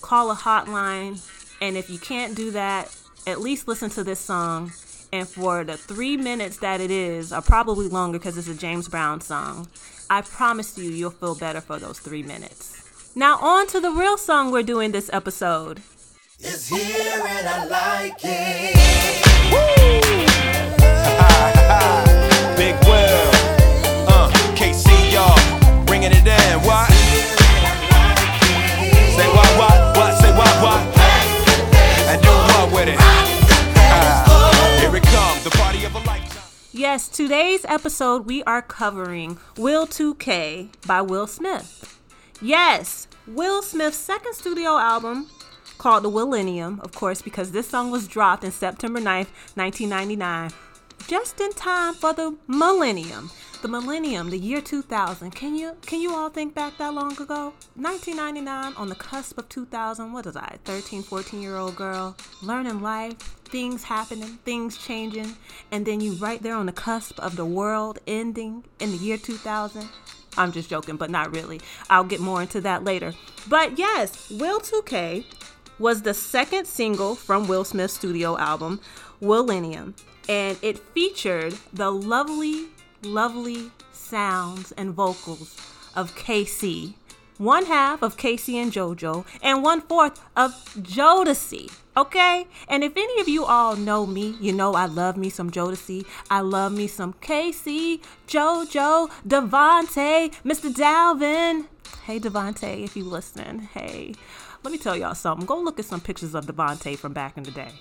call 0.02 0.32
a 0.32 0.36
hotline, 0.36 1.22
and 1.62 1.76
if 1.76 1.90
you 1.90 2.00
can't 2.00 2.36
do 2.36 2.52
that, 2.52 2.96
at 3.28 3.42
least 3.42 3.68
listen 3.68 3.90
to 3.92 4.04
this 4.04 4.20
song. 4.20 4.72
And 5.14 5.30
for 5.30 5.64
the 5.64 5.78
three 5.78 6.18
minutes 6.18 6.58
that 6.58 6.82
it 6.82 6.90
is, 6.90 7.32
or 7.32 7.44
probably 7.44 7.88
longer 7.88 8.18
because 8.18 8.36
it's 8.36 8.48
a 8.48 8.56
James 8.56 8.88
Brown 8.88 9.22
song, 9.22 9.68
I 10.10 10.22
promise 10.22 10.76
you, 10.76 10.90
you'll 10.90 11.12
feel 11.12 11.36
better 11.36 11.62
for 11.62 11.78
those 11.78 12.00
three 12.00 12.24
minutes. 12.24 13.12
Now, 13.14 13.38
on 13.38 13.68
to 13.68 13.80
the 13.80 13.92
real 13.92 14.18
song 14.18 14.52
we're 14.52 14.64
doing 14.64 14.92
this 14.92 15.12
episode. 15.14 15.84
It's 16.40 16.68
here 16.68 17.22
and 17.28 17.48
I 17.48 17.66
like 17.66 18.18
it. 18.24 18.74
Big 22.58 22.74
Will, 22.88 23.30
uh, 24.10 24.32
K-Ci, 24.56 25.12
y'all, 25.14 25.38
bringing 25.86 26.12
it 26.12 26.26
in. 26.26 26.60
Why? 26.66 26.93
Yes, 36.94 37.10
today's 37.10 37.66
episode 37.66 38.28
we 38.28 38.44
are 38.44 38.62
covering 38.62 39.40
Will 39.58 39.88
2K 39.88 40.70
by 40.86 41.02
Will 41.02 41.26
Smith. 41.26 42.00
Yes, 42.40 43.08
Will 43.26 43.64
Smith's 43.64 43.98
second 43.98 44.36
studio 44.36 44.78
album 44.78 45.28
called 45.80 46.04
The 46.04 46.12
Willennium, 46.12 46.80
of 46.82 46.92
course, 46.92 47.20
because 47.20 47.52
this 47.52 47.68
song 47.68 47.90
was 47.90 48.08
dropped 48.08 48.44
in 48.44 48.52
September 48.52 49.00
9th, 49.00 49.30
1999, 49.56 50.52
just 51.08 51.42
in 51.42 51.52
time 51.54 51.96
for 51.96 52.14
the 52.14 52.38
millennium 52.46 53.32
the 53.64 53.70
millennium, 53.70 54.30
the 54.30 54.38
year 54.38 54.60
2000. 54.60 55.32
Can 55.32 55.56
you 55.56 55.78
can 55.86 56.02
you 56.02 56.14
all 56.14 56.30
think 56.30 56.54
back 56.54 56.78
that 56.78 56.94
long 56.94 57.14
ago? 57.14 57.54
1999 57.76 58.74
on 58.76 58.90
the 58.90 58.96
cusp 58.96 59.38
of 59.38 59.48
2000. 59.48 60.12
What 60.12 60.26
is 60.26 60.36
I? 60.36 60.58
13, 60.66 61.02
14 61.02 61.42
year 61.42 61.56
old 61.56 61.78
girl 61.78 62.18
learning 62.42 62.82
life, 62.82 63.16
things 63.54 63.84
happening, 63.84 64.40
things 64.46 64.80
changing, 64.80 65.38
and 65.72 65.86
then 65.86 66.02
you 66.02 66.14
right 66.14 66.42
there 66.42 66.56
on 66.56 66.66
the 66.66 66.72
cusp 66.72 67.20
of 67.20 67.36
the 67.36 67.46
world 67.46 68.00
ending 68.08 68.64
in 68.80 68.90
the 68.90 68.98
year 68.98 69.16
2000. 69.16 69.88
I'm 70.36 70.52
just 70.52 70.72
joking, 70.72 70.98
but 70.98 71.12
not 71.12 71.32
really. 71.32 71.62
I'll 71.88 72.04
get 72.04 72.20
more 72.20 72.42
into 72.42 72.60
that 72.62 72.84
later. 72.84 73.14
But 73.48 73.78
yes, 73.78 74.32
Will 74.32 74.60
2K 74.60 75.26
was 75.78 76.02
the 76.02 76.16
second 76.16 76.66
single 76.66 77.14
from 77.14 77.48
Will 77.48 77.64
Smith's 77.64 77.94
studio 77.94 78.40
album, 78.40 78.82
Willennium, 79.22 79.94
and 80.28 80.58
it 80.64 80.80
featured 80.80 81.54
the 81.72 81.92
lovely 81.92 82.70
lovely 83.04 83.70
sounds 83.92 84.72
and 84.72 84.96
vocals 84.96 85.56
of 85.96 86.16
K-Ci, 86.16 86.96
one 87.38 87.66
half 87.66 88.02
of 88.02 88.18
K-Ci 88.18 88.58
and 88.58 88.72
JoJo, 88.72 89.26
and 89.42 89.64
one 89.64 89.82
fourth 89.82 90.22
of 90.36 90.52
Jodeci. 90.76 91.72
Okay? 91.96 92.48
And 92.68 92.84
if 92.84 92.98
any 92.98 93.22
of 93.22 93.28
you 93.28 93.46
all 93.46 93.76
know 93.76 94.06
me, 94.06 94.36
you 94.42 94.52
know 94.52 94.74
I 94.74 94.86
love 94.86 95.16
me 95.18 95.30
some 95.30 95.52
Jodeci. 95.52 96.06
I 96.30 96.42
love 96.42 96.72
me 96.72 96.88
some 96.88 97.14
K-Ci, 97.22 98.02
JoJo, 98.28 99.12
DeVante, 99.28 100.34
Mr. 100.44 100.74
Dalvin. 100.74 101.68
Hey, 102.06 102.20
DeVante, 102.20 102.84
if 102.84 102.98
you 102.98 103.04
listening, 103.04 103.70
hey. 103.74 104.16
Let 104.64 104.72
me 104.72 104.78
tell 104.78 104.96
y'all 104.96 105.14
something. 105.14 105.46
Go 105.46 105.60
look 105.60 105.78
at 105.78 105.86
some 105.86 106.02
pictures 106.02 106.34
of 106.34 106.46
DeVante 106.46 106.98
from 106.98 107.14
back 107.14 107.38
in 107.38 107.44
the 107.44 107.52
day. 107.52 107.72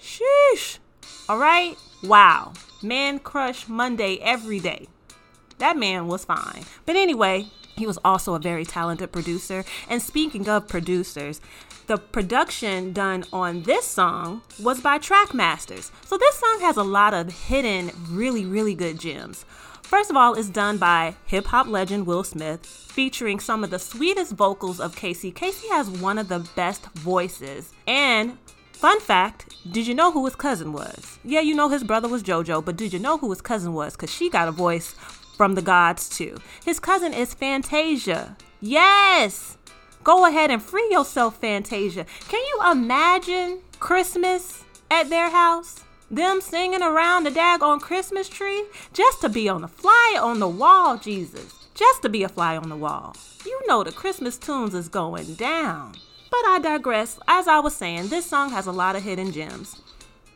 Sheesh. 0.00 0.78
All 1.28 1.38
right? 1.38 1.76
Wow. 2.02 2.52
Man 2.82 3.18
crush 3.18 3.68
Monday 3.68 4.18
every 4.20 4.60
day. 4.60 4.88
That 5.58 5.76
man 5.76 6.06
was 6.06 6.24
fine. 6.24 6.64
But 6.86 6.96
anyway, 6.96 7.46
he 7.78 7.86
was 7.86 7.98
also 8.04 8.34
a 8.34 8.38
very 8.38 8.64
talented 8.64 9.12
producer. 9.12 9.64
And 9.88 10.02
speaking 10.02 10.48
of 10.48 10.68
producers, 10.68 11.40
the 11.86 11.96
production 11.96 12.92
done 12.92 13.24
on 13.32 13.62
this 13.62 13.86
song 13.86 14.42
was 14.62 14.80
by 14.80 14.98
Trackmasters. 14.98 15.90
So 16.04 16.18
this 16.18 16.36
song 16.36 16.58
has 16.60 16.76
a 16.76 16.82
lot 16.82 17.14
of 17.14 17.32
hidden, 17.32 17.90
really, 18.10 18.44
really 18.44 18.74
good 18.74 19.00
gems. 19.00 19.44
First 19.82 20.10
of 20.10 20.16
all, 20.16 20.34
it's 20.34 20.50
done 20.50 20.76
by 20.76 21.14
hip 21.24 21.46
hop 21.46 21.66
legend 21.66 22.06
Will 22.06 22.22
Smith, 22.22 22.66
featuring 22.66 23.40
some 23.40 23.64
of 23.64 23.70
the 23.70 23.78
sweetest 23.78 24.32
vocals 24.32 24.80
of 24.80 24.94
K-Ci. 24.94 25.30
K-Ci 25.30 25.66
has 25.68 25.88
one 25.88 26.18
of 26.18 26.28
the 26.28 26.40
best 26.54 26.84
voices. 26.92 27.72
And 27.86 28.36
Fun 28.78 29.00
fact 29.00 29.56
did 29.72 29.88
you 29.88 29.94
know 29.94 30.12
who 30.12 30.24
his 30.24 30.36
cousin 30.36 30.72
was? 30.72 31.18
Yeah, 31.24 31.40
you 31.40 31.56
know 31.56 31.68
his 31.68 31.82
brother 31.82 32.06
was 32.06 32.22
JoJo, 32.22 32.64
but 32.64 32.76
did 32.76 32.92
you 32.92 33.00
know 33.00 33.18
who 33.18 33.28
his 33.30 33.40
cousin 33.40 33.72
was? 33.72 33.96
Because 33.96 34.14
she 34.14 34.30
got 34.30 34.46
a 34.46 34.52
voice 34.52 34.94
from 35.38 35.54
the 35.54 35.62
gods 35.62 36.08
too. 36.10 36.36
His 36.64 36.80
cousin 36.80 37.14
is 37.14 37.32
Fantasia. 37.32 38.36
Yes! 38.60 39.56
Go 40.02 40.26
ahead 40.26 40.50
and 40.50 40.60
free 40.60 40.88
yourself, 40.90 41.40
Fantasia. 41.40 42.04
Can 42.28 42.40
you 42.40 42.60
imagine 42.70 43.60
Christmas 43.78 44.64
at 44.90 45.08
their 45.08 45.30
house? 45.30 45.84
Them 46.10 46.40
singing 46.40 46.82
around 46.82 47.24
the 47.24 47.30
daggone 47.30 47.80
Christmas 47.80 48.28
tree 48.28 48.64
just 48.92 49.20
to 49.20 49.28
be 49.28 49.48
on 49.48 49.60
the 49.60 49.68
fly 49.68 50.18
on 50.20 50.40
the 50.40 50.48
wall, 50.48 50.98
Jesus. 50.98 51.54
Just 51.74 52.02
to 52.02 52.08
be 52.08 52.24
a 52.24 52.28
fly 52.28 52.56
on 52.56 52.68
the 52.68 52.76
wall. 52.76 53.14
You 53.46 53.60
know 53.68 53.84
the 53.84 53.92
Christmas 53.92 54.38
tunes 54.38 54.74
is 54.74 54.88
going 54.88 55.34
down. 55.34 55.92
But 56.30 56.46
I 56.46 56.58
digress. 56.60 57.18
As 57.28 57.46
I 57.46 57.60
was 57.60 57.76
saying, 57.76 58.08
this 58.08 58.26
song 58.26 58.50
has 58.50 58.66
a 58.66 58.72
lot 58.72 58.96
of 58.96 59.04
hidden 59.04 59.30
gems. 59.30 59.80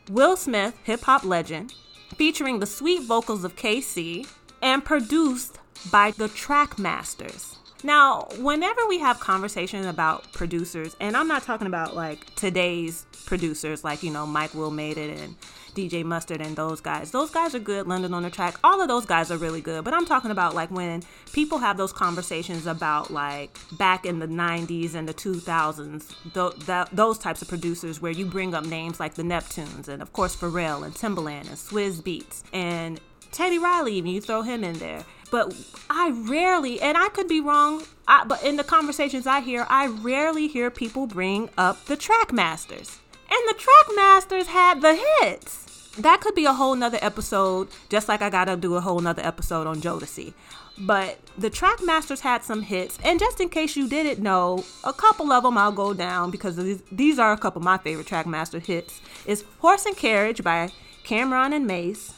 Will 0.09 0.37
Smith, 0.37 0.77
hip 0.83 1.01
hop 1.01 1.25
legend, 1.25 1.73
featuring 2.15 2.59
the 2.59 2.65
sweet 2.65 3.03
vocals 3.03 3.43
of 3.43 3.55
K-Ci, 3.55 4.25
and 4.63 4.83
produced 4.83 5.59
by 5.91 6.11
the 6.11 6.29
Trackmasters. 6.29 7.57
Now, 7.83 8.29
whenever 8.39 8.79
we 8.87 8.99
have 8.99 9.19
conversations 9.19 9.85
about 9.85 10.31
producers, 10.31 10.95
and 11.01 11.17
I'm 11.17 11.27
not 11.27 11.43
talking 11.43 11.67
about 11.67 11.95
like 11.95 12.33
today's 12.35 13.05
producers, 13.25 13.83
like, 13.83 14.01
you 14.01 14.09
know, 14.09 14.25
Mike 14.25 14.53
Will 14.53 14.71
made 14.71 14.97
it 14.97 15.19
and 15.19 15.35
DJ 15.75 16.05
Mustard 16.05 16.39
and 16.39 16.55
those 16.55 16.79
guys. 16.79 17.11
Those 17.11 17.29
guys 17.29 17.53
are 17.55 17.59
good. 17.59 17.87
London 17.87 18.13
on 18.13 18.23
the 18.23 18.29
track. 18.29 18.55
All 18.63 18.81
of 18.81 18.87
those 18.87 19.05
guys 19.05 19.31
are 19.31 19.37
really 19.37 19.59
good. 19.59 19.83
But 19.83 19.93
I'm 19.93 20.05
talking 20.05 20.31
about 20.31 20.55
like 20.55 20.71
when 20.71 21.03
people 21.33 21.57
have 21.57 21.75
those 21.75 21.91
conversations 21.91 22.67
about 22.67 23.11
like 23.11 23.57
back 23.73 24.05
in 24.05 24.19
the 24.19 24.27
90s 24.27 24.93
and 24.93 25.09
the 25.09 25.13
2000s, 25.13 26.13
th- 26.33 26.65
th- 26.65 26.87
those 26.93 27.17
types 27.17 27.41
of 27.41 27.49
producers 27.49 28.01
where 28.01 28.11
you 28.11 28.25
bring 28.25 28.53
up 28.53 28.65
names 28.65 28.99
like 28.99 29.15
the 29.15 29.23
Neptunes 29.23 29.89
and 29.89 30.01
of 30.01 30.13
course 30.13 30.35
Pharrell 30.35 30.85
and 30.85 30.93
Timbaland 30.93 31.47
and 31.49 31.57
Swizz 31.57 32.01
Beatz 32.01 32.43
and 32.53 33.01
Teddy 33.33 33.59
Riley, 33.59 33.95
even 33.95 34.11
you 34.11 34.21
throw 34.21 34.41
him 34.41 34.63
in 34.63 34.79
there. 34.79 35.03
But 35.31 35.55
I 35.89 36.11
rarely, 36.11 36.79
and 36.79 36.97
I 36.97 37.09
could 37.09 37.27
be 37.27 37.41
wrong, 37.41 37.83
I, 38.07 38.23
but 38.23 38.43
in 38.43 38.55
the 38.55 38.63
conversations 38.63 39.25
I 39.25 39.41
hear, 39.41 39.65
I 39.67 39.87
rarely 39.87 40.47
hear 40.47 40.69
people 40.69 41.07
bring 41.07 41.49
up 41.57 41.85
the 41.85 41.97
Trackmasters. 41.97 42.99
And 43.29 43.49
the 43.49 43.55
Trackmasters 43.55 44.45
had 44.45 44.81
the 44.81 44.95
hits. 44.95 45.91
That 45.97 46.21
could 46.21 46.35
be 46.35 46.45
a 46.45 46.53
whole 46.53 46.75
nother 46.75 46.99
episode, 47.01 47.67
just 47.89 48.07
like 48.07 48.21
I 48.21 48.29
gotta 48.29 48.55
do 48.55 48.75
a 48.75 48.81
whole 48.81 48.99
nother 48.99 49.23
episode 49.23 49.67
on 49.67 49.81
Jodeci. 49.81 50.33
But 50.77 51.19
the 51.37 51.49
Trackmasters 51.49 52.19
had 52.19 52.43
some 52.43 52.61
hits, 52.61 52.97
and 53.03 53.19
just 53.19 53.39
in 53.39 53.49
case 53.49 53.75
you 53.75 53.87
didn't 53.87 54.21
know, 54.21 54.63
a 54.83 54.93
couple 54.93 55.31
of 55.31 55.43
them 55.43 55.57
I'll 55.57 55.71
go 55.71 55.93
down 55.93 56.31
because 56.31 56.55
these, 56.55 56.81
these 56.91 57.19
are 57.19 57.31
a 57.31 57.37
couple 57.37 57.59
of 57.59 57.65
my 57.65 57.77
favorite 57.77 58.07
Trackmaster 58.07 58.63
hits. 58.63 59.01
Is 59.25 59.45
Horse 59.59 59.85
and 59.85 59.95
Carriage 59.97 60.43
by 60.43 60.71
Cam'ron 61.03 61.53
and 61.53 61.67
Mase, 61.67 62.13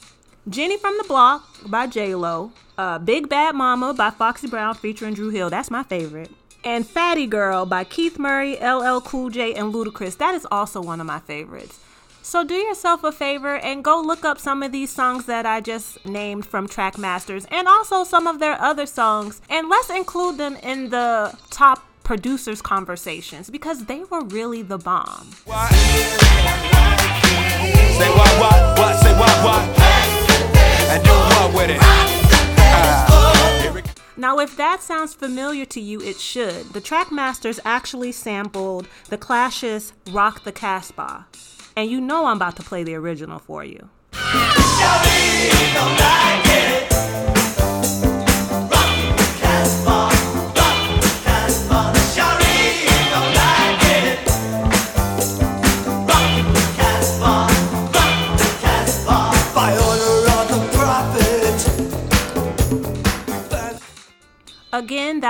Jenny 0.47 0.77
from 0.77 0.95
the 0.99 1.05
Block 1.05 1.43
by 1.65 1.87
J 1.87 2.13
Lo, 2.13 2.51
uh, 2.77 2.99
Big 2.99 3.27
Bad 3.29 3.55
Mama 3.55 3.95
by 3.95 4.11
Foxy 4.11 4.47
Brown 4.47 4.75
featuring 4.75 5.15
Dru 5.15 5.29
Hill. 5.29 5.49
That's 5.49 5.71
my 5.71 5.81
favorite. 5.81 6.29
And 6.63 6.85
Fatty 6.85 7.25
Girl 7.25 7.65
by 7.65 7.83
Keith 7.83 8.19
Murray, 8.19 8.55
LL 8.57 8.99
Cool 9.01 9.31
J, 9.31 9.55
and 9.55 9.73
Ludacris. 9.73 10.17
That 10.17 10.35
is 10.35 10.45
also 10.51 10.81
one 10.81 11.01
of 11.01 11.07
my 11.07 11.17
favorites. 11.19 11.79
So 12.21 12.43
do 12.43 12.53
yourself 12.53 13.03
a 13.03 13.11
favor 13.11 13.55
and 13.57 13.83
go 13.83 13.99
look 14.01 14.23
up 14.23 14.39
some 14.39 14.61
of 14.61 14.71
these 14.71 14.91
songs 14.91 15.25
that 15.25 15.47
I 15.47 15.61
just 15.61 16.05
named 16.05 16.45
from 16.45 16.67
Trackmasters 16.67 17.45
and 17.51 17.67
also 17.67 18.03
some 18.03 18.27
of 18.27 18.39
their 18.39 18.59
other 18.61 18.85
songs 18.85 19.41
and 19.49 19.69
let's 19.69 19.89
include 19.91 20.37
them 20.37 20.55
in 20.57 20.89
the 20.89 21.37
top 21.51 21.85
producers 22.03 22.61
conversations 22.63 23.49
because 23.51 23.85
they 23.85 24.03
were 24.05 24.23
really 24.23 24.63
the 24.63 24.77
bomb. 24.79 25.31
Say 27.97 28.11
say? 29.75 29.84
And 30.95 31.03
do 31.03 31.11
what 31.11 31.53
with 31.53 31.69
it? 31.71 31.77
Ah, 31.81 33.83
Now, 34.15 34.39
if 34.39 34.55
that 34.55 34.81
sounds 34.81 35.13
familiar 35.13 35.65
to 35.65 35.81
you, 35.81 35.99
it 35.99 36.21
should. 36.21 36.71
The 36.71 36.79
Trackmasters 36.79 37.59
actually 37.65 38.13
sampled 38.13 38.87
The 39.09 39.17
Clash's 39.17 39.91
Rock 40.11 40.45
the 40.45 40.53
Casbah. 40.53 41.27
And 41.75 41.91
you 41.91 41.99
know 41.99 42.27
I'm 42.27 42.37
about 42.37 42.55
to 42.55 42.63
play 42.63 42.85
the 42.85 42.95
original 42.95 43.39
for 43.39 43.65
you. 43.65 43.89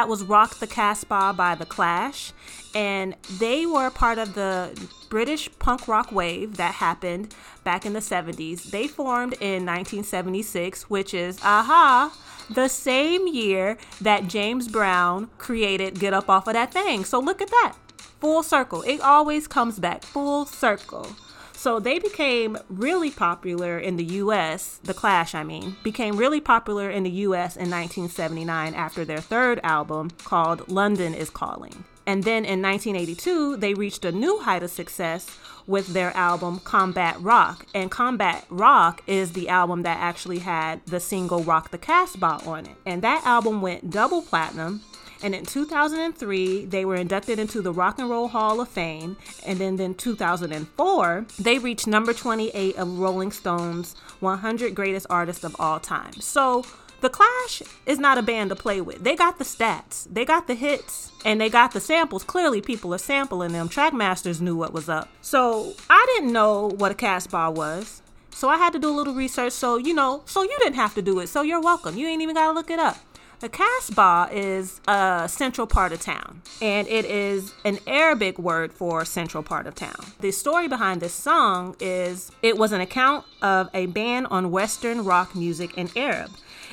That 0.06 0.10
was 0.12 0.22
Rock 0.22 0.60
the 0.60 0.68
Casbah 0.68 1.34
by 1.36 1.56
The 1.56 1.66
Clash. 1.66 2.32
And 2.76 3.16
they 3.40 3.66
were 3.66 3.90
part 3.90 4.20
of 4.20 4.36
the 4.36 4.80
British 5.10 5.50
punk 5.58 5.88
rock 5.88 6.12
wave 6.12 6.58
that 6.58 6.76
happened 6.76 7.34
back 7.64 7.88
in 7.88 7.94
the 7.94 8.02
70s. 8.02 8.70
They 8.70 8.88
formed 8.88 9.34
in 9.42 9.66
1976, 9.66 10.92
which 10.92 11.16
is, 11.16 11.40
aha, 11.42 12.16
the 12.52 12.68
same 12.68 13.28
year 13.28 13.80
that 14.00 14.28
James 14.28 14.68
Brown 14.68 15.32
created 15.40 16.00
Get 16.00 16.14
Up 16.14 16.30
Off 16.30 16.46
of 16.46 16.54
That 16.54 16.72
Thing. 16.72 17.04
So 17.04 17.20
look 17.20 17.42
at 17.42 17.50
that. 17.50 17.74
Full 18.20 18.44
circle. 18.44 18.84
It 18.84 19.02
always 19.02 19.48
comes 19.48 19.80
back. 19.80 20.04
Full 20.04 20.46
circle. 20.46 21.08
So 21.56 21.80
they 21.80 22.00
became 22.00 22.58
really 22.70 23.10
popular 23.10 23.80
in 23.80 23.98
the 23.98 24.04
US, 24.22 24.80
The 24.84 24.94
Clash, 24.94 25.34
I 25.34 25.44
mean, 25.44 25.76
became 25.84 26.16
really 26.16 26.42
popular 26.42 26.90
in 26.90 27.04
the 27.04 27.10
US 27.10 27.56
in 27.56 27.72
1979 27.72 28.76
after 28.76 29.04
their 29.04 29.22
third 29.22 29.60
album 29.64 30.12
called 30.26 30.70
London 30.70 31.14
is 31.14 31.30
Calling. 31.30 31.86
And 32.06 32.24
then 32.24 32.46
in 32.46 32.62
1982, 32.62 33.58
they 33.58 33.74
reached 33.74 34.06
a 34.06 34.12
new 34.12 34.40
height 34.40 34.62
of 34.62 34.70
success 34.70 35.28
with 35.66 35.88
their 35.88 36.16
album 36.16 36.60
Combat 36.60 37.20
Rock. 37.20 37.66
And 37.74 37.90
Combat 37.90 38.46
Rock 38.50 39.02
is 39.08 39.34
the 39.34 39.50
album 39.50 39.82
that 39.84 39.98
actually 40.00 40.40
had 40.40 40.86
the 40.86 41.00
single 41.00 41.44
Rock 41.44 41.72
the 41.72 41.80
Casbah 41.80 42.42
on 42.46 42.68
it. 42.68 42.76
And 42.86 43.02
that 43.02 43.26
album 43.26 43.62
went 43.62 43.90
double 43.90 44.22
platinum 44.22 44.82
and 45.24 45.34
in 45.34 45.46
2003, 45.46 46.66
they 46.66 46.86
were 46.86 46.96
inducted 46.96 47.40
into 47.40 47.62
the 47.62 47.74
Rock 47.74 48.00
and 48.00 48.10
Roll 48.10 48.28
Hall 48.28 48.62
of 48.62 48.70
Fame. 48.70 49.18
And 49.46 49.60
then 49.60 49.80
in 49.80 49.96
2004, 49.96 51.26
they 51.40 51.60
reached 51.60 51.88
number 51.88 52.14
28 52.14 52.76
of 52.78 53.00
Rolling 53.00 53.32
Stone's 53.32 53.96
100 54.20 54.76
Greatest 54.76 55.08
Artists 55.10 55.44
of 55.44 55.56
All 55.60 55.80
Time. 55.80 56.14
So 56.14 56.64
The 57.02 57.10
Clash 57.10 57.62
is 57.86 58.00
not 58.00 58.18
a 58.18 58.24
band 58.24 58.50
to 58.50 58.56
play 58.56 58.82
with. 58.82 59.04
They 59.04 59.16
got 59.16 59.38
the 59.38 59.44
stats, 59.44 60.08
they 60.12 60.26
got 60.26 60.48
the 60.48 60.56
hits, 60.56 61.12
and 61.24 61.40
they 61.40 61.50
got 61.50 61.72
the 61.72 61.80
samples. 61.80 62.24
Clearly, 62.24 62.62
people 62.62 62.94
are 62.96 63.00
sampling 63.00 63.52
them. 63.52 63.70
Trackmasters 63.70 64.42
knew 64.42 64.56
what 64.56 64.74
was 64.74 64.90
up. 64.90 65.10
So 65.22 65.76
I 65.90 66.04
didn't 66.16 66.34
know 66.34 66.70
what 66.78 66.92
a 66.92 66.96
Casbah 66.96 67.52
was. 67.52 68.02
So 68.32 68.50
I 68.50 68.58
had 68.58 68.74
to 68.74 68.80
do 68.80 68.90
a 68.90 68.96
little 68.96 69.14
research. 69.14 69.54
So, 69.54 69.78
you 69.78 69.94
know, 69.94 70.24
so 70.26 70.42
you 70.42 70.58
didn't 70.60 70.76
have 70.76 70.96
to 70.96 71.02
do 71.02 71.20
it. 71.20 71.28
So 71.28 71.42
you're 71.42 71.62
welcome. 71.62 71.98
You 71.98 72.08
ain't 72.08 72.22
even 72.22 72.36
got 72.36 72.48
to 72.48 72.54
look 72.54 72.70
it 72.70 72.80
up. 72.80 72.98
The 73.46 73.50
Kasbah 73.50 74.34
is 74.34 74.82
a 74.88 75.30
central 75.30 75.68
part 75.68 75.92
of 75.92 76.02
town, 76.02 76.42
and 76.64 76.88
it 76.88 77.06
is 77.06 77.54
an 77.64 77.78
Arabic 77.86 78.40
word 78.40 78.74
for 78.74 79.06
central 79.06 79.44
part 79.44 79.68
of 79.68 79.76
town. 79.76 80.14
The 80.20 80.32
story 80.32 80.68
behind 80.68 81.00
this 81.00 81.14
song 81.14 81.76
is 81.80 82.32
it 82.42 82.58
was 82.58 82.72
an 82.72 82.82
account 82.82 83.24
of 83.44 83.70
a 83.72 83.86
ban 83.86 84.26
on 84.26 84.50
Western 84.50 85.06
rock 85.06 85.36
music 85.36 85.78
in 85.78 85.92
Arab. 85.96 86.32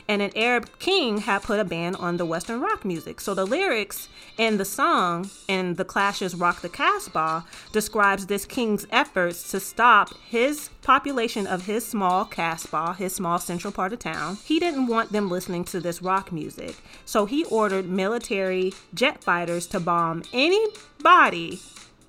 And 0.09 0.21
an 0.21 0.33
Arab 0.37 0.79
king 0.79 1.19
had 1.19 1.43
put 1.43 1.61
a 1.61 1.65
ban 1.65 1.95
on 1.95 2.17
the 2.17 2.27
Western 2.27 2.61
rock 2.61 2.85
music. 2.85 3.21
So 3.21 3.35
the 3.35 3.47
lyrics 3.47 4.09
in 4.37 4.59
the 4.59 4.65
song 4.65 5.31
in 5.49 5.75
The 5.75 5.85
Clash's 5.85 6.35
Rock 6.35 6.61
the 6.61 6.69
Casbah 6.69 7.45
describes 7.73 8.27
this 8.27 8.45
king's 8.45 8.87
efforts 8.91 9.51
to 9.51 9.61
stop 9.61 10.15
his 10.29 10.71
population 10.83 11.47
of 11.47 11.67
his 11.67 11.87
small 11.87 12.25
Casbah, 12.25 12.95
his 12.95 13.15
small 13.15 13.39
central 13.39 13.73
part 13.73 13.93
of 13.93 13.99
town. 13.99 14.39
He 14.45 14.59
didn't 14.59 14.87
want 14.87 15.13
them 15.13 15.29
listening 15.31 15.65
to 15.67 15.81
this 15.81 16.03
rock 16.03 16.33
music. 16.33 16.77
So 17.05 17.27
he 17.27 17.45
ordered 17.45 17.89
military 17.89 18.73
jet 18.95 19.23
fighters 19.23 19.67
to 19.69 19.81
bomb 19.81 20.23
anybody 20.33 21.61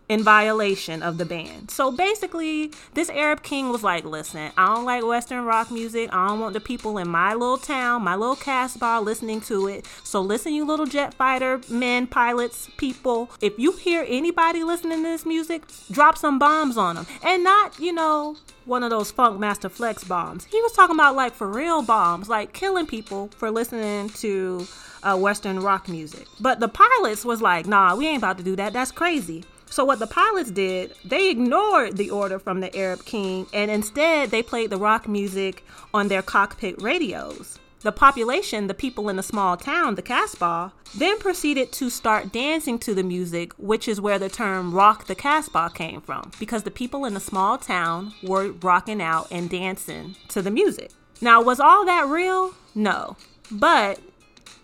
in 0.10 0.24
violation 0.24 1.02
of 1.02 1.18
the 1.18 1.26
ban. 1.26 1.70
So 1.70 1.92
basically, 1.92 2.72
this 2.94 3.10
Arab 3.10 3.42
king 3.42 3.70
was 3.70 3.84
like, 3.84 4.04
listen, 4.04 4.52
I 4.58 4.74
don't 4.74 4.86
like 4.86 5.04
Western 5.04 5.46
rock 5.46 5.72
music. 5.72 6.10
I 6.14 6.28
don't 6.28 6.40
want 6.40 6.54
the 6.54 6.60
people 6.60 6.98
in 6.98 7.08
my 7.08 7.34
little 7.34 7.58
town, 7.58 8.04
my 8.04 8.16
little 8.16 8.36
Casbah 8.36 9.02
listening 9.02 9.42
to 9.42 9.68
it. 9.68 9.86
So 10.04 10.22
listen, 10.22 10.54
you 10.54 10.66
little 10.66 10.86
jet 10.86 11.14
fighter 11.14 11.62
men, 11.70 12.08
pilots, 12.08 12.70
people. 12.78 13.32
If 13.42 13.58
you 13.58 13.72
hear 13.74 14.06
anybody 14.08 14.64
listening 14.64 15.04
to 15.04 15.10
this 15.10 15.26
music, 15.26 15.64
drop 15.90 16.18
some 16.18 16.38
bombs 16.38 16.78
on 16.78 16.96
them. 16.96 17.08
And 17.24 17.44
not, 17.44 17.80
you 17.80 17.94
know, 17.94 18.36
one 18.66 18.84
of 18.84 18.90
those 18.90 19.12
Funkmaster 19.12 19.72
Flex 19.72 20.04
bombs. 20.04 20.46
He 20.46 20.62
was 20.62 20.74
talking 20.74 20.96
about 20.96 21.16
like 21.16 21.34
for 21.34 21.48
real 21.48 21.82
bombs, 21.82 22.30
like 22.30 22.54
killing 22.54 22.88
people 22.88 23.30
for 23.38 23.52
listening 23.52 24.10
to 24.10 24.68
uh, 25.04 25.18
Western 25.18 25.60
rock 25.60 25.88
music. 25.88 26.28
But 26.40 26.60
the 26.60 26.68
pilots 26.68 27.26
was 27.26 27.42
like, 27.42 27.66
nah, 27.66 27.96
we 27.96 28.08
ain't 28.08 28.20
about 28.20 28.38
to 28.38 28.44
do 28.44 28.56
that. 28.56 28.74
That's 28.74 28.92
crazy. 28.92 29.44
So 29.74 29.84
what 29.84 29.98
the 29.98 30.06
pilots 30.06 30.52
did, 30.52 30.94
they 31.04 31.32
ignored 31.32 31.98
the 31.98 32.12
order 32.12 32.38
from 32.38 32.60
the 32.60 32.78
Arab 32.78 33.06
king 33.06 33.48
and 33.54 33.72
instead 33.72 34.30
they 34.30 34.44
played 34.44 34.70
the 34.70 34.78
rock 34.78 35.08
music 35.08 35.66
on 35.96 36.10
their 36.10 36.22
cockpit 36.22 36.80
radios. 36.80 37.58
The 37.82 37.92
population, 37.92 38.68
the 38.68 38.76
people 38.76 39.10
in 39.10 39.16
the 39.16 39.24
small 39.24 39.58
town, 39.58 39.96
the 39.96 40.04
Casbah, 40.04 40.74
then 40.96 41.18
proceeded 41.18 41.72
to 41.72 41.90
start 41.90 42.32
dancing 42.32 42.78
to 42.80 42.94
the 42.94 43.02
music, 43.02 43.52
which 43.58 43.88
is 43.88 44.00
where 44.00 44.20
the 44.20 44.30
term 44.30 44.76
rock 44.76 45.08
the 45.08 45.16
Casbah 45.16 45.72
came 45.74 46.02
from, 46.02 46.30
because 46.38 46.62
the 46.62 46.70
people 46.70 47.04
in 47.04 47.16
the 47.16 47.20
small 47.20 47.58
town 47.58 48.14
were 48.22 48.52
rocking 48.52 49.02
out 49.02 49.28
and 49.32 49.50
dancing 49.50 50.16
to 50.28 50.44
the 50.44 50.52
music. 50.52 50.92
Now, 51.20 51.42
was 51.42 51.60
all 51.60 51.84
that 51.86 52.08
real? 52.08 52.54
No. 52.76 53.18
But 53.52 54.00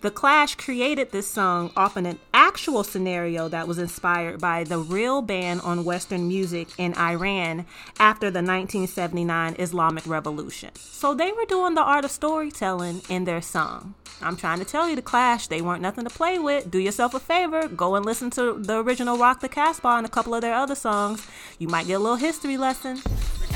the 0.01 0.11
Clash 0.11 0.55
created 0.55 1.11
this 1.11 1.27
song 1.27 1.71
off 1.75 1.97
an 1.97 2.17
actual 2.33 2.85
scenario 2.85 3.49
that 3.49 3.67
was 3.67 3.77
inspired 3.77 4.39
by 4.39 4.63
the 4.63 4.77
real 4.77 5.21
ban 5.21 5.59
on 5.59 5.83
Western 5.83 6.27
music 6.27 6.69
in 6.77 6.93
Iran 6.93 7.65
after 7.99 8.27
the 8.31 8.39
1979 8.39 9.55
Islamic 9.59 10.07
Revolution. 10.07 10.69
So 10.75 11.13
they 11.13 11.33
were 11.33 11.45
doing 11.45 11.75
the 11.75 11.81
art 11.81 12.05
of 12.05 12.11
storytelling 12.11 13.01
in 13.09 13.25
their 13.25 13.41
song. 13.41 13.95
I'm 14.21 14.37
trying 14.37 14.59
to 14.59 14.65
tell 14.65 14.89
you, 14.89 14.95
the 14.95 15.01
Clash, 15.01 15.47
they 15.47 15.61
weren't 15.61 15.81
nothing 15.81 16.05
to 16.05 16.09
play 16.09 16.39
with. 16.39 16.71
Do 16.71 16.79
yourself 16.79 17.13
a 17.13 17.19
favor, 17.19 17.67
go 17.67 17.95
and 17.95 18.05
listen 18.05 18.29
to 18.31 18.53
the 18.53 18.81
original 18.81 19.17
Rock 19.17 19.41
the 19.41 19.49
Casbah 19.49 19.97
and 19.97 20.05
a 20.05 20.09
couple 20.09 20.33
of 20.33 20.41
their 20.41 20.55
other 20.55 20.75
songs. 20.75 21.27
You 21.57 21.67
might 21.67 21.87
get 21.87 21.95
a 21.95 21.99
little 21.99 22.15
history 22.15 22.57
lesson. 22.57 23.01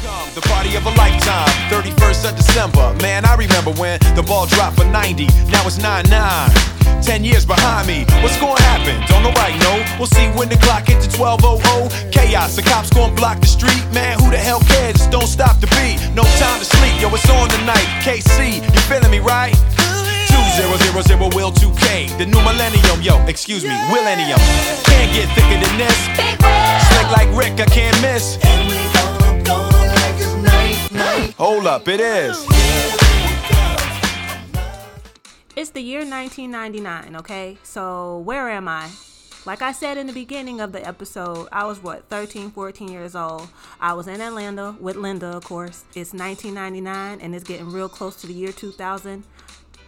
Come, 0.03 0.27
the 0.35 0.41
party 0.51 0.75
of 0.75 0.85
a 0.85 0.91
lifetime, 0.99 1.47
31st 1.71 2.29
of 2.29 2.35
December. 2.35 2.93
Man, 3.01 3.23
I 3.23 3.35
remember 3.35 3.71
when 3.79 3.99
the 4.19 4.21
ball 4.21 4.45
dropped 4.45 4.75
for 4.75 4.83
90. 4.83 5.27
Now 5.47 5.63
it's 5.63 5.77
9 5.77 6.03
9. 6.09 6.51
10 7.01 7.23
years 7.23 7.45
behind 7.45 7.87
me. 7.87 8.03
What's 8.19 8.35
gonna 8.35 8.59
happen? 8.63 8.99
Don't 9.07 9.23
nobody 9.23 9.55
know. 9.63 9.79
We'll 9.97 10.11
see 10.11 10.27
when 10.35 10.49
the 10.49 10.57
clock 10.57 10.87
hits 10.87 11.07
the 11.07 11.15
1200. 11.15 12.11
Chaos, 12.11 12.57
the 12.57 12.63
cops 12.63 12.89
gonna 12.89 13.15
block 13.15 13.39
the 13.39 13.47
street. 13.47 13.79
Man, 13.93 14.19
who 14.19 14.29
the 14.29 14.37
hell 14.37 14.59
cares? 14.67 14.97
Just 14.99 15.11
don't 15.11 15.27
stop 15.27 15.61
the 15.61 15.67
beat. 15.79 16.03
No 16.11 16.23
time 16.35 16.59
to 16.59 16.65
sleep. 16.65 16.99
Yo, 16.99 17.07
it's 17.07 17.29
on 17.29 17.47
tonight. 17.47 17.87
K-Ci, 18.03 18.59
you 18.59 18.79
feeling 18.91 19.09
me, 19.11 19.19
right? 19.19 19.55
2000 20.53 21.33
will 21.33 21.51
2K. 21.51 22.17
The 22.17 22.25
new 22.25 22.41
millennium, 22.43 23.01
yo, 23.01 23.17
excuse 23.27 23.63
me, 23.63 23.75
millennium. 23.89 24.39
Can't 24.83 25.11
get 25.13 25.27
thicker 25.35 25.59
than 25.63 25.77
this. 25.77 25.97
Slick 26.91 27.09
like 27.11 27.29
Rick, 27.31 27.59
I 27.59 27.65
can't 27.71 27.99
miss. 28.01 28.37
Hold 31.37 31.67
up, 31.67 31.87
it 31.87 31.99
is. 31.99 32.37
It's 35.55 35.69
the 35.69 35.81
year 35.81 35.99
1999, 35.99 37.15
okay? 37.17 37.57
So, 37.61 38.17
where 38.19 38.49
am 38.49 38.67
I? 38.67 38.89
Like 39.45 39.61
I 39.61 39.73
said 39.73 39.97
in 39.97 40.07
the 40.07 40.13
beginning 40.13 40.59
of 40.59 40.71
the 40.71 40.85
episode, 40.87 41.49
I 41.51 41.65
was 41.65 41.83
what, 41.83 42.09
13, 42.09 42.49
14 42.49 42.87
years 42.87 43.15
old. 43.15 43.47
I 43.79 43.93
was 43.93 44.07
in 44.07 44.21
Atlanta 44.21 44.75
with 44.79 44.95
Linda, 44.95 45.27
of 45.37 45.43
course. 45.43 45.83
It's 45.93 46.13
1999 46.13 47.21
and 47.21 47.35
it's 47.35 47.43
getting 47.43 47.69
real 47.69 47.89
close 47.89 48.15
to 48.21 48.27
the 48.27 48.33
year 48.33 48.51
2000. 48.51 49.23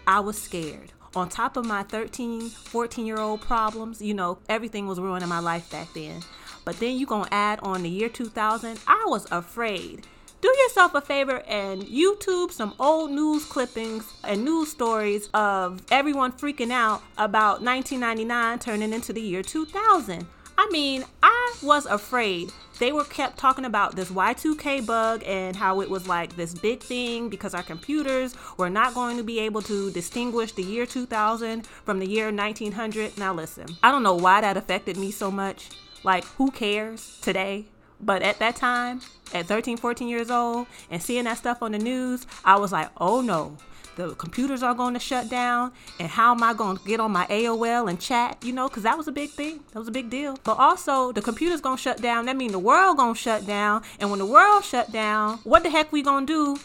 I 0.06 0.20
was 0.20 0.40
scared. 0.40 0.92
On 1.16 1.28
top 1.28 1.58
of 1.58 1.66
my 1.66 1.84
13, 1.84 2.50
14 2.50 3.06
year 3.06 3.18
old 3.18 3.42
problems, 3.42 4.02
you 4.02 4.14
know, 4.14 4.38
everything 4.50 4.86
was 4.86 5.00
ruining 5.00 5.30
my 5.30 5.40
life 5.40 5.72
back 5.72 5.92
then. 5.94 6.22
But 6.66 6.80
then 6.80 6.98
you 6.98 7.06
gonna 7.06 7.30
add 7.32 7.60
on 7.62 7.82
the 7.82 7.90
year 7.90 8.10
2000, 8.10 8.80
I 8.86 9.06
was 9.08 9.26
afraid. 9.32 10.06
Do 10.42 10.54
yourself 10.64 10.94
a 10.94 11.02
favor 11.02 11.42
and 11.48 11.84
YouTube 11.84 12.52
some 12.52 12.74
old 12.80 13.12
news 13.12 13.46
clippings 13.46 14.14
and 14.24 14.46
news 14.46 14.70
stories 14.70 15.30
of 15.34 15.82
everyone 15.90 16.34
freaking 16.34 16.72
out 16.72 17.02
about 17.18 17.62
1999 17.62 18.60
turning 18.60 18.94
into 18.94 19.12
the 19.12 19.22
year 19.22 19.42
2000. 19.42 20.28
I 20.58 20.70
mean, 20.72 21.04
I 21.22 21.56
was 21.62 21.86
afraid. 21.86 22.52
They 22.80 22.92
were 22.92 23.04
kept 23.04 23.38
talking 23.38 23.66
about 23.66 23.96
this 23.96 24.10
Y2K 24.10 24.86
bug 24.86 25.24
and 25.26 25.56
how 25.56 25.82
it 25.82 25.90
was 25.90 26.08
like 26.08 26.36
this 26.36 26.54
big 26.54 26.82
thing 26.82 27.30
because 27.30 27.54
our 27.54 27.64
computers 27.64 28.36
were 28.58 28.70
not 28.70 28.94
going 28.94 29.18
to 29.18 29.24
be 29.24 29.40
able 29.40 29.62
to 29.64 29.92
distinguish 29.92 30.52
the 30.52 30.64
year 30.64 30.86
2000 30.86 31.66
from 31.66 32.00
the 32.00 32.08
year 32.08 32.32
1900. 32.32 33.18
Now, 33.18 33.34
listen, 33.34 33.66
I 33.82 33.92
don't 33.92 34.04
know 34.04 34.16
why 34.16 34.42
that 34.42 34.58
affected 34.58 34.98
me 34.98 35.12
so 35.12 35.32
much. 35.32 35.70
Like, 36.04 36.24
who 36.24 36.52
cares 36.52 37.20
today? 37.22 37.66
But 38.02 38.22
at 38.22 38.40
that 38.40 38.56
time, 38.56 39.02
at 39.34 39.46
13, 39.46 39.78
14 39.78 40.08
years 40.08 40.30
old, 40.30 40.68
and 40.90 41.02
seeing 41.02 41.24
that 41.26 41.38
stuff 41.38 41.62
on 41.62 41.72
the 41.72 41.80
news, 41.80 42.28
I 42.44 42.58
was 42.58 42.72
like, 42.72 42.90
oh 42.98 43.22
no, 43.22 43.58
the 43.96 44.14
computers 44.16 44.62
are 44.62 44.74
going 44.74 44.94
to 44.94 45.00
shut 45.00 45.30
down. 45.30 45.72
And 46.00 46.10
how 46.10 46.34
am 46.34 46.44
I 46.44 46.54
going 46.54 46.78
to 46.78 46.84
get 46.84 47.00
on 47.00 47.12
my 47.12 47.26
AOL 47.28 47.90
and 47.90 48.00
chat? 48.00 48.38
You 48.44 48.54
know, 48.54 48.68
because 48.68 48.84
that 48.84 48.98
was 48.98 49.08
a 49.08 49.12
big 49.12 49.30
thing. 49.30 49.62
That 49.72 49.80
was 49.80 49.88
a 49.88 49.92
big 49.92 50.10
deal. 50.10 50.38
But 50.44 50.58
also, 50.60 51.12
the 51.12 51.22
computer's 51.22 51.62
going 51.62 51.78
to 51.78 51.82
shut 51.82 52.02
down. 52.02 52.26
That 52.26 52.36
means 52.36 52.52
the 52.52 52.60
world 52.60 52.98
going 52.98 53.16
to 53.16 53.20
shut 53.20 53.48
down. 53.48 53.84
And 54.00 54.10
when 54.10 54.20
the 54.20 54.26
world 54.26 54.64
shut 54.64 54.92
down, 54.92 55.40
what 55.44 55.64
the 55.64 55.70
heck 55.70 55.92
we 55.92 56.02
going 56.02 56.26
to 56.28 56.56
do? 56.56 56.62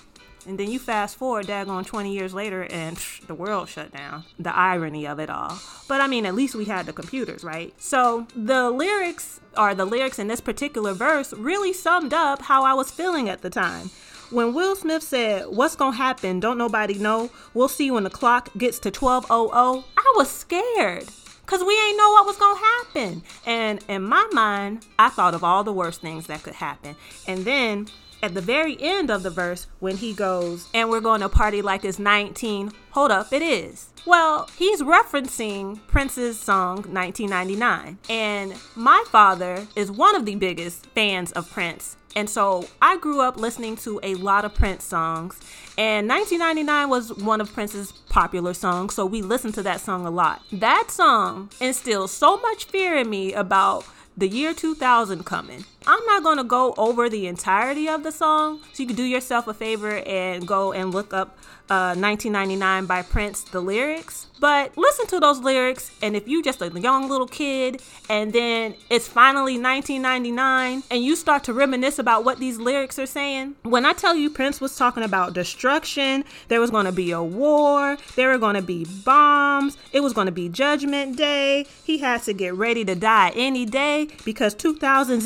And 0.46 0.58
then 0.58 0.70
you 0.70 0.78
fast 0.78 1.16
forward, 1.16 1.46
daggone 1.46 1.86
20 1.86 2.12
years 2.12 2.32
later, 2.32 2.62
and 2.70 2.96
psh, 2.96 3.26
the 3.26 3.34
world 3.34 3.68
shut 3.68 3.92
down. 3.92 4.24
The 4.38 4.54
irony 4.54 5.06
of 5.06 5.18
it 5.18 5.30
all. 5.30 5.58
But 5.88 6.00
I 6.00 6.06
mean, 6.06 6.26
at 6.26 6.34
least 6.34 6.54
we 6.54 6.64
had 6.64 6.86
the 6.86 6.92
computers, 6.92 7.44
right? 7.44 7.74
So 7.78 8.26
the 8.34 8.70
lyrics, 8.70 9.40
or 9.56 9.74
the 9.74 9.84
lyrics 9.84 10.18
in 10.18 10.28
this 10.28 10.40
particular 10.40 10.94
verse, 10.94 11.32
really 11.34 11.72
summed 11.72 12.14
up 12.14 12.42
how 12.42 12.64
I 12.64 12.74
was 12.74 12.90
feeling 12.90 13.28
at 13.28 13.42
the 13.42 13.50
time. 13.50 13.90
When 14.30 14.54
Will 14.54 14.76
Smith 14.76 15.02
said, 15.02 15.46
What's 15.48 15.74
gonna 15.74 15.96
happen? 15.96 16.38
Don't 16.38 16.58
nobody 16.58 16.94
know. 16.94 17.30
We'll 17.52 17.68
see 17.68 17.90
when 17.90 18.04
the 18.04 18.10
clock 18.10 18.48
gets 18.56 18.78
to 18.80 18.90
1200. 18.90 19.84
I 19.96 20.12
was 20.16 20.30
scared. 20.30 21.08
Cause 21.46 21.64
we 21.64 21.76
ain't 21.76 21.98
know 21.98 22.12
what 22.12 22.26
was 22.26 22.36
gonna 22.36 22.60
happen. 22.60 23.22
And 23.44 23.84
in 23.88 24.04
my 24.04 24.24
mind, 24.30 24.86
I 25.00 25.08
thought 25.08 25.34
of 25.34 25.42
all 25.42 25.64
the 25.64 25.72
worst 25.72 26.00
things 26.00 26.28
that 26.28 26.44
could 26.44 26.54
happen. 26.54 26.94
And 27.26 27.44
then 27.44 27.88
at 28.22 28.34
the 28.34 28.40
very 28.40 28.76
end 28.80 29.10
of 29.10 29.22
the 29.22 29.30
verse, 29.30 29.66
when 29.78 29.96
he 29.96 30.12
goes, 30.12 30.68
and 30.74 30.90
we're 30.90 31.00
going 31.00 31.20
to 31.20 31.28
party 31.28 31.62
like 31.62 31.84
it's 31.84 31.98
19, 31.98 32.72
hold 32.90 33.10
up, 33.10 33.32
it 33.32 33.42
is. 33.42 33.88
Well, 34.06 34.48
he's 34.56 34.82
referencing 34.82 35.78
Prince's 35.86 36.38
song 36.38 36.76
1999. 36.76 37.98
And 38.08 38.54
my 38.74 39.04
father 39.08 39.66
is 39.76 39.90
one 39.90 40.16
of 40.16 40.24
the 40.24 40.36
biggest 40.36 40.86
fans 40.94 41.32
of 41.32 41.50
Prince. 41.50 41.96
And 42.16 42.28
so 42.28 42.66
I 42.82 42.96
grew 42.96 43.20
up 43.20 43.36
listening 43.36 43.76
to 43.78 44.00
a 44.02 44.14
lot 44.16 44.44
of 44.44 44.54
Prince 44.54 44.84
songs. 44.84 45.38
And 45.78 46.08
1999 46.08 46.88
was 46.88 47.14
one 47.14 47.40
of 47.40 47.52
Prince's 47.52 47.92
popular 48.08 48.52
songs. 48.52 48.94
So 48.94 49.06
we 49.06 49.22
listened 49.22 49.54
to 49.54 49.62
that 49.62 49.80
song 49.80 50.06
a 50.06 50.10
lot. 50.10 50.42
That 50.52 50.90
song 50.90 51.50
instills 51.60 52.10
so 52.10 52.38
much 52.38 52.64
fear 52.64 52.96
in 52.96 53.08
me 53.08 53.32
about 53.32 53.84
the 54.20 54.28
year 54.28 54.52
2000 54.52 55.24
coming. 55.24 55.64
I'm 55.86 56.04
not 56.04 56.22
going 56.22 56.36
to 56.36 56.44
go 56.44 56.74
over 56.76 57.08
the 57.08 57.26
entirety 57.26 57.88
of 57.88 58.02
the 58.02 58.12
song, 58.12 58.60
so 58.74 58.82
you 58.82 58.86
can 58.86 58.94
do 58.94 59.02
yourself 59.02 59.48
a 59.48 59.54
favor 59.54 59.98
and 60.00 60.46
go 60.46 60.72
and 60.72 60.92
look 60.92 61.14
up 61.14 61.38
uh, 61.70 61.94
1999 61.94 62.86
by 62.86 63.00
Prince, 63.02 63.42
the 63.42 63.60
lyrics. 63.60 64.26
But 64.40 64.76
listen 64.76 65.06
to 65.08 65.20
those 65.20 65.38
lyrics, 65.38 65.92
and 66.02 66.16
if 66.16 66.26
you 66.26 66.42
just 66.42 66.60
a 66.62 66.68
young 66.68 67.08
little 67.08 67.28
kid, 67.28 67.82
and 68.08 68.32
then 68.32 68.74
it's 68.88 69.06
finally 69.06 69.58
1999, 69.58 70.82
and 70.90 71.04
you 71.04 71.14
start 71.14 71.44
to 71.44 71.52
reminisce 71.52 71.98
about 71.98 72.24
what 72.24 72.38
these 72.38 72.58
lyrics 72.58 72.98
are 72.98 73.06
saying, 73.06 73.54
when 73.62 73.84
I 73.84 73.92
tell 73.92 74.16
you 74.16 74.30
Prince 74.30 74.60
was 74.60 74.76
talking 74.76 75.02
about 75.04 75.34
destruction, 75.34 76.24
there 76.48 76.60
was 76.60 76.70
going 76.70 76.86
to 76.86 76.92
be 76.92 77.12
a 77.12 77.22
war, 77.22 77.98
there 78.16 78.30
were 78.30 78.38
going 78.38 78.56
to 78.56 78.62
be 78.62 78.86
bombs, 79.04 79.76
it 79.92 80.00
was 80.00 80.12
going 80.12 80.26
to 80.26 80.32
be 80.32 80.48
Judgment 80.48 81.16
Day, 81.16 81.66
he 81.84 81.98
had 81.98 82.22
to 82.22 82.32
get 82.32 82.54
ready 82.54 82.84
to 82.86 82.94
die 82.94 83.32
any 83.36 83.64
day 83.64 84.08
because 84.24 84.54
2000 84.54 85.20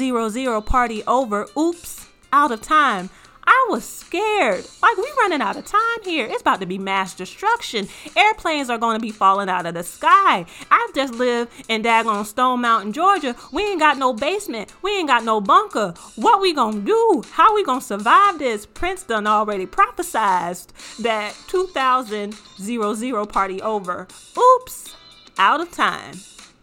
party 0.66 1.02
over. 1.07 1.46
Oops, 1.57 2.07
out 2.33 2.50
of 2.50 2.61
time. 2.61 3.11
I 3.46 3.66
was 3.70 3.85
scared. 3.85 4.66
Like, 4.83 4.96
we 4.96 5.11
running 5.18 5.40
out 5.40 5.57
of 5.57 5.64
time 5.64 5.80
here. 6.04 6.26
It's 6.26 6.40
about 6.40 6.61
to 6.61 6.66
be 6.66 6.78
mass 6.78 7.14
destruction. 7.14 7.88
Airplanes 8.16 8.70
are 8.70 8.78
going 8.78 8.96
to 8.96 9.02
be 9.02 9.11
falling 9.11 9.48
out 9.48 9.66
of 9.66 9.74
the 9.74 9.83
sky. 9.83 10.46
I 10.70 10.90
just 10.94 11.14
live 11.14 11.48
in 11.68 11.83
daggone 11.83 12.26
Stone 12.26 12.61
Mountain, 12.61 12.92
Georgia. 12.92 13.35
We 13.52 13.62
ain't 13.64 13.80
got 13.80 13.98
no 13.98 14.12
basement. 14.12 14.72
We 14.83 14.98
ain't 14.98 15.09
got 15.09 15.24
no 15.24 15.40
bunker. 15.40 15.94
What 16.16 16.40
we 16.40 16.52
gonna 16.54 16.80
do? 16.80 17.22
How 17.33 17.54
we 17.54 17.64
gonna 17.64 17.80
survive 17.80 18.38
this? 18.38 18.66
Prince 18.66 19.02
done 19.02 19.26
already 19.26 19.66
prophesized 19.66 20.68
that 21.02 21.35
2000 21.48 22.37
party 23.28 23.62
over. 23.62 24.07
Oops, 24.38 24.96
out 25.38 25.61
of 25.61 25.70
time. 25.70 26.14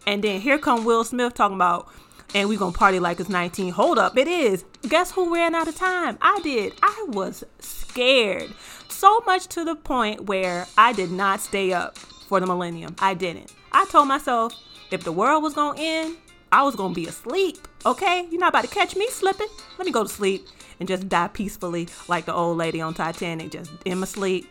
And 0.08 0.24
then 0.24 0.42
here 0.42 0.58
come 0.58 0.84
Will 0.84 1.04
Smith 1.04 1.36
talking 1.36 1.56
about 1.56 1.88
and 2.34 2.48
we 2.48 2.58
gonna 2.58 2.72
party 2.72 3.00
like 3.00 3.20
it's 3.20 3.30
19. 3.30 3.74
Hold 3.74 4.00
up, 4.00 4.18
it 4.18 4.28
is. 4.28 4.64
Guess 4.88 5.12
who 5.12 5.34
ran 5.34 5.56
out 5.56 5.68
of 5.68 5.76
time? 5.76 6.18
I 6.22 6.40
did. 6.42 6.74
I 6.82 7.06
was 7.10 7.44
scared. 7.60 8.54
So 8.90 9.22
much 9.26 9.48
to 9.48 9.64
the 9.64 9.76
point 9.76 10.26
where 10.26 10.68
I 10.78 10.94
did 10.94 11.12
not 11.12 11.42
stay 11.42 11.74
up 11.74 11.98
for 11.98 12.40
the 12.40 12.46
millennium. 12.46 12.96
I 13.00 13.14
didn't. 13.14 13.54
I 13.72 13.86
told 13.86 14.08
myself 14.08 14.54
if 14.92 15.04
the 15.04 15.12
world 15.12 15.44
was 15.44 15.54
gonna 15.54 15.80
end, 15.80 16.18
I 16.52 16.64
was 16.64 16.76
gonna 16.76 16.94
be 16.94 17.08
asleep. 17.08 17.68
Okay? 17.86 18.28
You're 18.30 18.40
not 18.40 18.50
about 18.50 18.66
to 18.66 18.70
catch 18.70 18.96
me 18.96 19.08
slipping. 19.10 19.48
Let 19.78 19.86
me 19.86 19.92
go 19.92 20.04
to 20.04 20.10
sleep 20.10 20.48
and 20.80 20.88
just 20.88 21.10
die 21.10 21.28
peacefully 21.30 21.88
like 22.08 22.26
the 22.26 22.34
old 22.34 22.58
lady 22.58 22.82
on 22.82 22.94
Titanic, 22.94 23.52
just 23.52 23.72
in 23.86 24.00
my 24.00 24.06
sleep. 24.06 24.50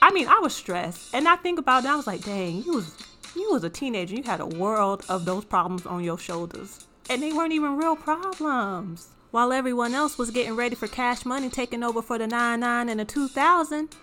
I 0.00 0.10
mean, 0.12 0.26
I 0.26 0.38
was 0.40 0.54
stressed. 0.54 1.14
And 1.14 1.28
I 1.28 1.36
think 1.36 1.58
about 1.58 1.84
it, 1.84 1.90
I 1.90 1.96
was 1.96 2.06
like, 2.06 2.24
dang, 2.24 2.62
you 2.64 2.74
was 2.74 2.96
you 3.34 3.50
was 3.52 3.64
a 3.64 3.70
teenager. 3.70 4.14
You 4.14 4.22
had 4.22 4.40
a 4.40 4.46
world 4.46 5.04
of 5.08 5.24
those 5.24 5.44
problems 5.44 5.86
on 5.86 6.04
your 6.04 6.18
shoulders 6.18 6.86
and 7.12 7.22
they 7.22 7.32
weren't 7.32 7.52
even 7.52 7.76
real 7.76 7.94
problems. 7.94 9.08
While 9.32 9.52
everyone 9.52 9.92
else 9.92 10.16
was 10.16 10.30
getting 10.30 10.56
ready 10.56 10.74
for 10.74 10.86
cash 10.86 11.26
money 11.26 11.50
taking 11.50 11.82
over 11.82 12.00
for 12.00 12.16
the 12.16 12.26
99 12.26 12.88
and 12.88 13.00
the 13.00 13.04
2000, 13.04 13.94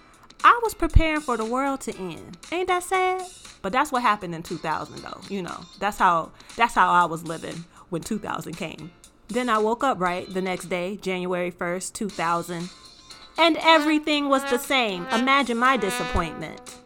I 0.43 0.59
was 0.61 0.75
preparing 0.75 1.21
for 1.21 1.35
the 1.35 1.45
world 1.45 1.81
to 1.81 1.97
end. 1.97 2.37
Ain't 2.51 2.67
that 2.67 2.83
sad? 2.83 3.23
But 3.63 3.73
that's 3.73 3.91
what 3.91 4.03
happened 4.03 4.35
in 4.35 4.43
2000 4.43 4.99
though. 4.99 5.21
You 5.27 5.41
know, 5.41 5.65
that's 5.79 5.97
how 5.97 6.31
that's 6.55 6.75
how 6.75 6.89
I 6.89 7.05
was 7.05 7.23
living 7.23 7.65
when 7.89 8.03
2000 8.03 8.53
came. 8.53 8.91
Then 9.27 9.49
I 9.49 9.57
woke 9.57 9.83
up 9.83 9.99
right 9.99 10.31
the 10.31 10.41
next 10.41 10.65
day, 10.65 10.97
January 10.97 11.51
1st, 11.51 11.93
2000, 11.93 12.69
and 13.37 13.57
everything 13.61 14.29
was 14.29 14.43
the 14.49 14.59
same. 14.59 15.05
Imagine 15.07 15.57
my 15.57 15.77
disappointment. 15.77 16.79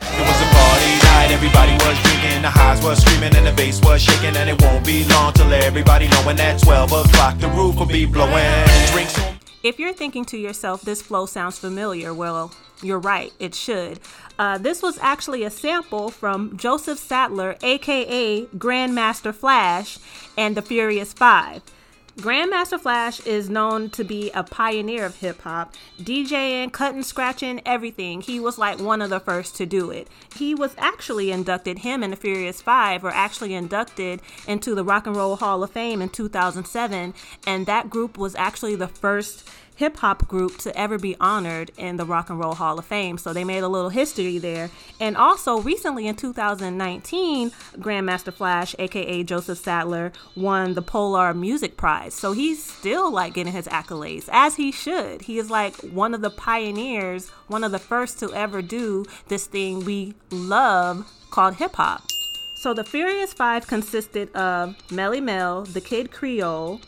Night, 1.14 1.30
everybody 1.30 1.74
was 1.86 1.96
drinking, 2.02 2.42
the 2.42 2.50
highs 2.50 2.84
was 2.84 3.00
screaming, 3.00 3.36
and 3.36 3.46
the 3.46 3.52
bass 3.52 3.80
was 3.82 4.02
shaking, 4.02 4.36
and 4.36 4.50
it 4.50 4.60
won't 4.64 4.84
be 4.84 5.06
long 5.10 5.32
till 5.34 5.54
everybody 5.54 6.08
knowing 6.08 6.38
that 6.38 6.60
12 6.60 6.92
o'clock 6.92 7.38
the 7.38 7.48
roof 7.50 7.76
will 7.76 7.86
be 7.86 8.06
blowing. 8.06 8.66
Drinks 8.92 9.16
If 9.62 9.78
you're 9.78 9.94
thinking 9.94 10.26
to 10.26 10.38
yourself, 10.38 10.82
this 10.82 11.04
flow 11.04 11.28
sounds 11.28 11.60
familiar, 11.60 12.16
well, 12.16 12.52
you're 12.82 13.00
right, 13.00 13.32
it 13.38 13.54
should. 13.54 14.00
Uh, 14.40 14.58
this 14.58 14.82
was 14.82 14.98
actually 15.02 15.44
a 15.44 15.52
sample 15.52 16.10
from 16.10 16.58
Joseph 16.58 16.98
Saddler, 16.98 17.58
aka 17.62 18.46
Grandmaster 18.58 19.36
Flash, 19.36 20.00
and 20.36 20.58
the 20.58 20.64
Furious 20.64 21.14
Five. 21.14 21.62
Grandmaster 22.18 22.80
Flash 22.80 23.26
is 23.26 23.50
known 23.50 23.90
to 23.90 24.04
be 24.04 24.30
a 24.32 24.44
pioneer 24.44 25.04
of 25.04 25.16
hip 25.16 25.42
hop, 25.42 25.74
DJing, 26.00 26.72
cutting, 26.72 27.02
scratching, 27.02 27.60
everything. 27.66 28.22
He 28.22 28.40
was 28.40 28.60
like 28.60 28.80
one 28.80 29.02
of 29.02 29.10
the 29.10 29.20
first 29.20 29.56
to 29.56 29.66
do 29.66 29.90
it. 29.90 30.08
He 30.36 30.54
was 30.54 30.76
actually 30.78 31.32
inducted, 31.32 31.80
him 31.80 32.04
and 32.04 32.14
the 32.14 32.18
Furious 32.18 32.62
Five 32.62 33.02
were 33.02 33.10
actually 33.10 33.56
inducted 33.56 34.22
into 34.48 34.76
the 34.76 34.84
Rock 34.84 35.08
and 35.08 35.16
Roll 35.16 35.38
Hall 35.38 35.64
of 35.64 35.72
Fame 35.72 36.04
in 36.04 36.10
2007, 36.10 37.16
and 37.48 37.66
that 37.66 37.90
group 37.90 38.16
was 38.16 38.36
actually 38.36 38.76
the 38.76 38.88
first 38.88 39.50
hip 39.76 39.98
hop 39.98 40.28
group 40.28 40.58
to 40.60 40.78
ever 40.78 40.98
be 40.98 41.16
honored 41.20 41.72
in 41.78 41.98
the 41.98 42.06
Rock 42.06 42.30
and 42.30 42.40
Roll 42.40 42.56
Hall 42.56 42.78
of 42.80 42.86
Fame. 42.86 43.18
So 43.18 43.34
they 43.34 43.44
made 43.44 43.64
a 43.64 43.68
little 43.68 43.90
history 43.90 44.38
there. 44.38 44.70
And 45.00 45.18
also 45.18 45.60
recently 45.60 46.08
in 46.08 46.16
2019, 46.16 47.52
Grandmaster 47.78 48.34
Flash, 48.34 48.76
aka 48.80 49.24
Joseph 49.24 49.58
Saddler, 49.58 50.12
won 50.36 50.74
the 50.74 50.82
Polar 50.82 51.34
Music 51.34 51.78
Prize. 51.78 52.14
So 52.14 52.34
he's 52.34 52.64
still 52.64 53.12
like 53.12 53.34
getting 53.34 53.54
his 53.54 53.68
accolades, 53.68 54.30
as 54.32 54.56
he 54.56 54.72
should. 54.72 55.24
He 55.24 55.40
is 55.40 55.50
like 55.50 55.76
one 55.78 56.14
of 56.14 56.22
the 56.22 56.30
pioneers, 56.30 57.30
one 57.48 57.64
of 57.64 57.72
the 57.72 57.80
first 57.80 58.20
to 58.20 58.34
ever 58.34 58.62
do 58.62 59.06
this 59.28 59.48
thing 59.48 59.86
we 59.86 60.14
love 60.32 61.12
called 61.32 61.56
hip 61.56 61.76
hop. 61.76 62.02
So 62.64 62.74
the 62.74 62.84
Furious 62.86 63.34
Five 63.34 63.68
consisted 63.68 64.34
of 64.36 64.78
Melle 64.88 65.22
Mel, 65.22 65.64
the 65.64 65.82
Kidd 65.82 66.12
Creole, 66.12 66.80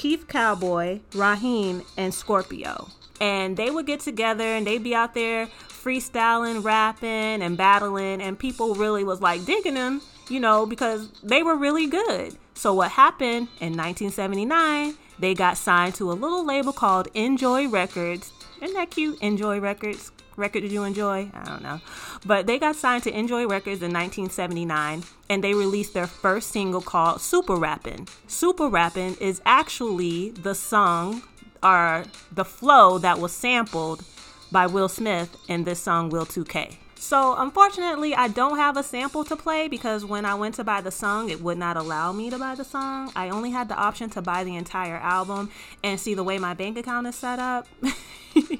Keith 0.00 0.28
Cowboy, 0.28 1.00
Raheem, 1.14 1.82
and 1.98 2.14
Scorpio. 2.14 2.88
And 3.20 3.58
they 3.58 3.70
would 3.70 3.84
get 3.84 4.00
together 4.00 4.44
and 4.44 4.66
they'd 4.66 4.82
be 4.82 4.94
out 4.94 5.12
there 5.12 5.46
freestyling, 5.68 6.64
rapping, 6.64 7.42
and 7.42 7.54
battling, 7.54 8.22
and 8.22 8.38
people 8.38 8.74
really 8.74 9.04
was 9.04 9.20
like 9.20 9.44
digging 9.44 9.74
them, 9.74 10.00
you 10.30 10.40
know, 10.40 10.64
because 10.64 11.10
they 11.22 11.42
were 11.42 11.54
really 11.54 11.86
good. 11.86 12.34
So 12.54 12.72
what 12.72 12.92
happened 12.92 13.48
in 13.60 13.76
1979? 13.76 14.94
They 15.18 15.34
got 15.34 15.58
signed 15.58 15.96
to 15.96 16.10
a 16.10 16.14
little 16.14 16.46
label 16.46 16.72
called 16.72 17.08
Enjoy 17.12 17.68
Records. 17.68 18.32
Isn't 18.62 18.74
that 18.76 18.90
cute? 18.90 19.20
Enjoy 19.20 19.60
Records. 19.60 20.12
Record 20.36 20.62
did 20.62 20.72
you 20.72 20.84
enjoy? 20.84 21.30
I 21.34 21.44
don't 21.44 21.62
know. 21.62 21.80
But 22.24 22.46
they 22.46 22.58
got 22.58 22.76
signed 22.76 23.02
to 23.04 23.16
Enjoy 23.16 23.46
Records 23.46 23.82
in 23.82 23.92
1979 23.92 25.04
and 25.28 25.44
they 25.44 25.54
released 25.54 25.94
their 25.94 26.06
first 26.06 26.50
single 26.50 26.80
called 26.80 27.20
Super 27.20 27.56
Rappin'. 27.56 28.06
Super 28.26 28.68
Rappin' 28.68 29.16
is 29.20 29.40
actually 29.44 30.30
the 30.30 30.54
song 30.54 31.22
or 31.62 32.04
the 32.32 32.44
flow 32.44 32.98
that 32.98 33.18
was 33.18 33.32
sampled 33.32 34.02
by 34.50 34.66
Will 34.66 34.88
Smith 34.88 35.36
in 35.48 35.64
this 35.64 35.80
song 35.80 36.10
Will 36.10 36.26
2K. 36.26 36.76
So, 37.00 37.34
unfortunately, 37.34 38.14
I 38.14 38.28
don't 38.28 38.58
have 38.58 38.76
a 38.76 38.82
sample 38.82 39.24
to 39.24 39.34
play 39.34 39.68
because 39.68 40.04
when 40.04 40.26
I 40.26 40.34
went 40.34 40.56
to 40.56 40.64
buy 40.64 40.82
the 40.82 40.90
song, 40.90 41.30
it 41.30 41.40
would 41.40 41.56
not 41.56 41.78
allow 41.78 42.12
me 42.12 42.28
to 42.28 42.38
buy 42.38 42.54
the 42.54 42.62
song. 42.62 43.10
I 43.16 43.30
only 43.30 43.50
had 43.50 43.70
the 43.70 43.74
option 43.74 44.10
to 44.10 44.20
buy 44.20 44.44
the 44.44 44.54
entire 44.54 44.98
album 44.98 45.50
and 45.82 45.98
see 45.98 46.12
the 46.12 46.22
way 46.22 46.36
my 46.36 46.52
bank 46.52 46.76
account 46.76 47.06
is 47.06 47.14
set 47.14 47.38
up. 47.38 47.66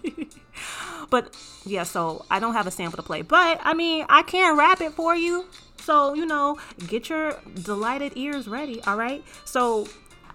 but 1.10 1.36
yeah, 1.66 1.82
so 1.82 2.24
I 2.30 2.40
don't 2.40 2.54
have 2.54 2.66
a 2.66 2.70
sample 2.70 2.96
to 2.96 3.02
play. 3.02 3.20
But 3.20 3.60
I 3.62 3.74
mean, 3.74 4.06
I 4.08 4.22
can 4.22 4.56
rap 4.56 4.80
it 4.80 4.92
for 4.94 5.14
you. 5.14 5.44
So, 5.76 6.14
you 6.14 6.24
know, 6.24 6.58
get 6.86 7.10
your 7.10 7.38
delighted 7.62 8.12
ears 8.16 8.48
ready, 8.48 8.82
all 8.84 8.96
right? 8.96 9.22
So, 9.44 9.86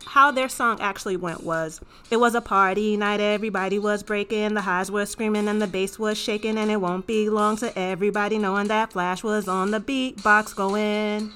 how 0.05 0.31
their 0.31 0.49
song 0.49 0.79
actually 0.81 1.17
went 1.17 1.43
was 1.43 1.81
it 2.09 2.17
was 2.17 2.35
a 2.35 2.41
party 2.41 2.95
night 2.95 3.19
everybody 3.19 3.79
was 3.79 4.03
breaking 4.03 4.53
the 4.53 4.61
highs 4.61 4.91
were 4.91 5.05
screaming 5.05 5.47
and 5.47 5.61
the 5.61 5.67
bass 5.67 5.97
was 5.99 6.17
shaking 6.17 6.57
and 6.57 6.71
it 6.71 6.79
won't 6.79 7.07
be 7.07 7.29
long 7.29 7.57
to 7.57 7.77
everybody 7.77 8.37
knowing 8.37 8.67
that 8.67 8.93
flash 8.93 9.23
was 9.23 9.47
on 9.47 9.71
the 9.71 9.79
beat 9.79 10.21
box 10.23 10.53
going 10.53 11.31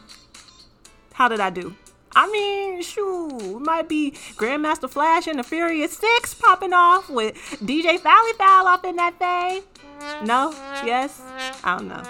how 1.14 1.28
did 1.28 1.40
i 1.40 1.50
do 1.50 1.76
I 2.16 2.30
mean, 2.32 2.82
shoo, 2.82 3.60
might 3.60 3.88
be 3.88 4.12
Grandmaster 4.36 4.90
Flash 4.90 5.28
and 5.28 5.38
the 5.38 5.44
Furious 5.44 5.96
Six 5.96 6.34
popping 6.34 6.74
off 6.74 7.08
with 7.08 7.36
DJ 7.62 8.00
Fally 8.00 8.34
Foul 8.34 8.68
up 8.68 8.84
in 8.84 8.96
that 8.96 9.20
thing. 9.20 9.62
No? 10.24 10.52
Yes? 10.86 11.22
I 11.64 11.78
don't 11.78 11.88
know. 11.88 12.04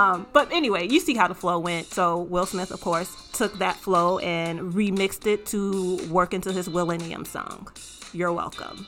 Um, 0.00 0.26
but 0.32 0.50
anyway, 0.52 0.88
you 0.88 1.00
see 1.00 1.14
how 1.14 1.28
the 1.28 1.34
flow 1.34 1.58
went. 1.58 1.86
So 1.86 2.18
Will 2.18 2.46
Smith, 2.46 2.70
of 2.70 2.80
course, 2.80 3.14
took 3.32 3.58
that 3.58 3.76
flow 3.76 4.18
and 4.18 4.72
remixed 4.72 5.26
it 5.26 5.46
to 5.46 5.96
work 6.08 6.32
into 6.34 6.52
his 6.52 6.68
Willennium 6.68 7.26
song. 7.26 7.68
You're 8.12 8.32
welcome. 8.32 8.86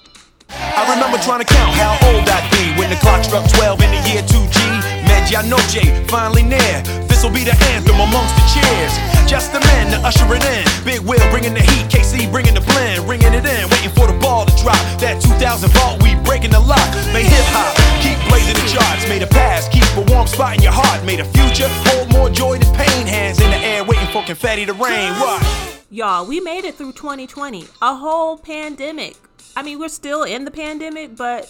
I 0.50 0.94
remember 0.94 1.18
trying 1.18 1.40
to 1.40 1.46
count 1.46 1.74
how 1.74 1.92
old 2.08 2.28
I'd 2.28 2.50
be 2.50 2.78
when 2.78 2.90
the 2.90 2.96
clock 2.96 3.24
struck 3.24 3.48
12 3.50 3.80
in 3.82 3.90
the 3.90 4.08
year 4.08 4.22
2G. 4.22 5.13
Medianoche, 5.24 6.06
finally 6.10 6.42
near. 6.42 6.82
This'll 7.08 7.30
be 7.30 7.44
the 7.44 7.56
anthem 7.72 7.96
amongst 7.96 8.36
the 8.36 8.44
cheers. 8.52 8.92
Just 9.26 9.54
the 9.54 9.60
men 9.60 9.90
to 9.92 9.98
usher 10.06 10.28
it 10.34 10.44
in. 10.44 10.64
Big 10.84 11.00
Will 11.00 11.24
bringing 11.30 11.54
the 11.54 11.62
heat, 11.62 11.88
K-Ci 11.88 12.30
bringing 12.30 12.52
the 12.52 12.60
blend, 12.60 13.08
ringing 13.08 13.32
it 13.32 13.46
in, 13.46 13.64
waiting 13.70 13.88
for 13.96 14.06
the 14.06 14.12
ball 14.20 14.44
to 14.44 14.52
drop. 14.60 14.76
That 15.00 15.22
2000 15.22 15.70
vault, 15.72 16.02
we 16.02 16.14
breaking 16.28 16.50
the 16.50 16.60
lock. 16.60 16.84
Made 17.16 17.24
hip 17.24 17.48
hop, 17.56 17.72
keep 18.04 18.20
blazing 18.28 18.52
the 18.52 18.68
charts. 18.68 19.08
Made 19.08 19.22
a 19.22 19.26
past, 19.26 19.72
keep 19.72 19.84
a 19.96 20.04
warm 20.12 20.26
spot 20.26 20.56
in 20.56 20.62
your 20.62 20.76
heart. 20.76 21.02
Made 21.06 21.20
a 21.20 21.24
future, 21.24 21.72
hold 21.88 22.12
more 22.12 22.28
joy 22.28 22.58
than 22.58 22.68
pain. 22.76 23.06
Hands 23.06 23.40
in 23.40 23.48
the 23.48 23.56
air, 23.56 23.82
waiting 23.82 24.08
for 24.12 24.22
confetti 24.24 24.66
to 24.66 24.74
rain. 24.74 25.08
What? 25.16 25.40
Y'all, 25.88 26.26
we 26.26 26.38
made 26.40 26.66
it 26.66 26.74
through 26.74 26.92
2020, 26.92 27.64
a 27.80 27.96
whole 27.96 28.36
pandemic. 28.36 29.16
I 29.56 29.62
mean, 29.62 29.78
we're 29.78 29.88
still 29.88 30.24
in 30.24 30.44
the 30.44 30.50
pandemic, 30.50 31.16
but 31.16 31.48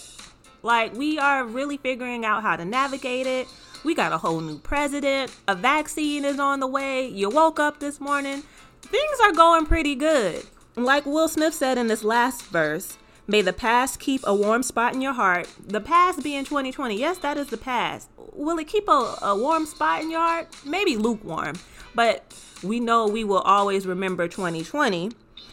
like 0.63 0.93
we 0.93 1.19
are 1.19 1.43
really 1.43 1.75
figuring 1.75 2.23
out 2.23 2.41
how 2.41 2.55
to 2.55 2.63
navigate 2.63 3.27
it. 3.27 3.47
We 3.85 3.93
got 3.93 4.13
a 4.13 4.17
whole 4.17 4.41
new 4.41 4.57
president, 4.57 5.31
a 5.47 5.53
vaccine 5.53 6.25
is 6.25 6.39
on 6.39 6.59
the 6.59 6.65
way. 6.65 7.07
You 7.07 7.29
woke 7.29 7.59
up 7.59 7.79
this 7.79 8.01
morning, 8.01 8.41
things 8.81 9.17
are 9.23 9.31
going 9.31 9.67
pretty 9.67 9.93
good. 9.93 10.43
Like 10.75 11.05
Will 11.05 11.27
Smith 11.27 11.53
said 11.53 11.77
in 11.77 11.85
this 11.85 12.03
last 12.03 12.47
verse, 12.47 12.97
may 13.27 13.43
the 13.43 13.53
past 13.53 13.99
keep 13.99 14.21
a 14.23 14.33
warm 14.33 14.63
spot 14.63 14.95
in 14.95 15.01
your 15.01 15.13
heart. 15.13 15.47
The 15.67 15.81
past 15.81 16.23
being 16.23 16.45
2020. 16.45 16.97
Yes, 16.97 17.19
that 17.19 17.37
is 17.37 17.49
the 17.49 17.57
past. 17.57 18.09
Will 18.33 18.57
it 18.57 18.67
keep 18.67 18.87
a, 18.87 19.17
a 19.21 19.37
warm 19.37 19.67
spot 19.67 20.01
in 20.01 20.09
your 20.09 20.19
heart? 20.19 20.47
Maybe 20.65 20.97
lukewarm. 20.97 21.53
But 21.93 22.33
we 22.63 22.79
know 22.79 23.07
we 23.07 23.23
will 23.23 23.41
always 23.41 23.85
remember 23.85 24.27
2020. 24.27 25.11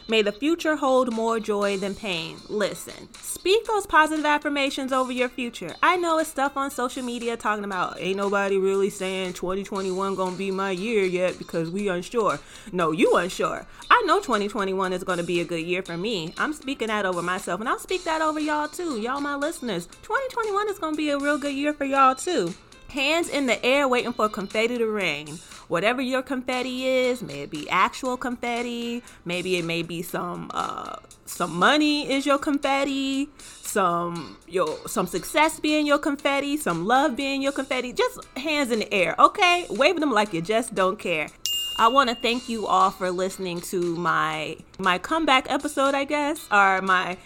May 0.09 0.21
the 0.21 0.33
future 0.33 0.75
hold 0.75 1.13
more 1.13 1.39
joy 1.39 1.77
than 1.77 1.95
pain. 1.95 2.37
Listen, 2.49 3.07
speak 3.13 3.65
those 3.65 3.87
positive 3.87 4.25
affirmations 4.25 4.91
over 4.91 5.13
your 5.13 5.29
future. 5.29 5.73
I 5.81 5.95
know 5.95 6.17
it's 6.17 6.29
stuff 6.29 6.57
on 6.57 6.71
social 6.71 7.03
media 7.03 7.37
talking 7.37 7.63
about 7.63 7.99
ain't 7.99 8.17
nobody 8.17 8.57
really 8.57 8.89
saying 8.89 9.33
2021 9.33 10.15
gonna 10.15 10.35
be 10.35 10.51
my 10.51 10.71
year 10.71 11.05
yet 11.05 11.37
because 11.37 11.69
we 11.69 11.87
unsure. 11.87 12.39
No, 12.73 12.91
you 12.91 13.15
unsure. 13.15 13.65
I 13.89 14.03
know 14.05 14.19
2021 14.19 14.91
is 14.91 15.05
gonna 15.05 15.23
be 15.23 15.39
a 15.39 15.45
good 15.45 15.65
year 15.65 15.81
for 15.81 15.95
me. 15.95 16.33
I'm 16.37 16.51
speaking 16.51 16.89
that 16.89 17.05
over 17.05 17.21
myself 17.21 17.61
and 17.61 17.69
I'll 17.69 17.79
speak 17.79 18.03
that 18.03 18.21
over 18.21 18.41
y'all 18.41 18.67
too. 18.67 18.99
Y'all 18.99 19.21
my 19.21 19.35
listeners. 19.35 19.85
2021 19.85 20.69
is 20.69 20.79
gonna 20.79 20.97
be 20.97 21.11
a 21.11 21.17
real 21.17 21.37
good 21.37 21.53
year 21.53 21.73
for 21.73 21.85
y'all 21.85 22.15
too. 22.15 22.53
Hands 22.89 23.29
in 23.29 23.45
the 23.45 23.63
air 23.65 23.87
waiting 23.87 24.11
for 24.11 24.27
confetti 24.27 24.77
to 24.77 24.85
rain 24.85 25.39
whatever 25.67 26.01
your 26.01 26.21
confetti 26.21 26.85
is 26.85 27.21
may 27.21 27.41
it 27.41 27.49
be 27.49 27.69
actual 27.69 28.17
confetti 28.17 29.01
maybe 29.25 29.57
it 29.57 29.65
may 29.65 29.81
be 29.81 30.01
some 30.01 30.49
uh 30.53 30.95
some 31.25 31.55
money 31.55 32.11
is 32.11 32.25
your 32.25 32.37
confetti 32.37 33.29
some 33.61 34.37
your 34.47 34.77
some 34.87 35.07
success 35.07 35.59
being 35.59 35.85
your 35.85 35.99
confetti 35.99 36.57
some 36.57 36.85
love 36.85 37.15
being 37.15 37.41
your 37.41 37.51
confetti 37.51 37.93
just 37.93 38.19
hands 38.37 38.71
in 38.71 38.79
the 38.79 38.93
air 38.93 39.15
okay 39.19 39.65
waving 39.69 39.99
them 39.99 40.11
like 40.11 40.33
you 40.33 40.41
just 40.41 40.75
don't 40.75 40.99
care 40.99 41.27
I 41.75 41.87
want 41.87 42.09
to 42.09 42.15
thank 42.15 42.49
you 42.49 42.67
all 42.67 42.91
for 42.91 43.09
listening 43.09 43.59
to 43.61 43.95
my 43.95 44.57
my 44.77 44.99
comeback 44.99 45.51
episode, 45.51 45.95
I 45.95 46.03
guess, 46.03 46.47
or 46.51 46.81
my 46.83 47.17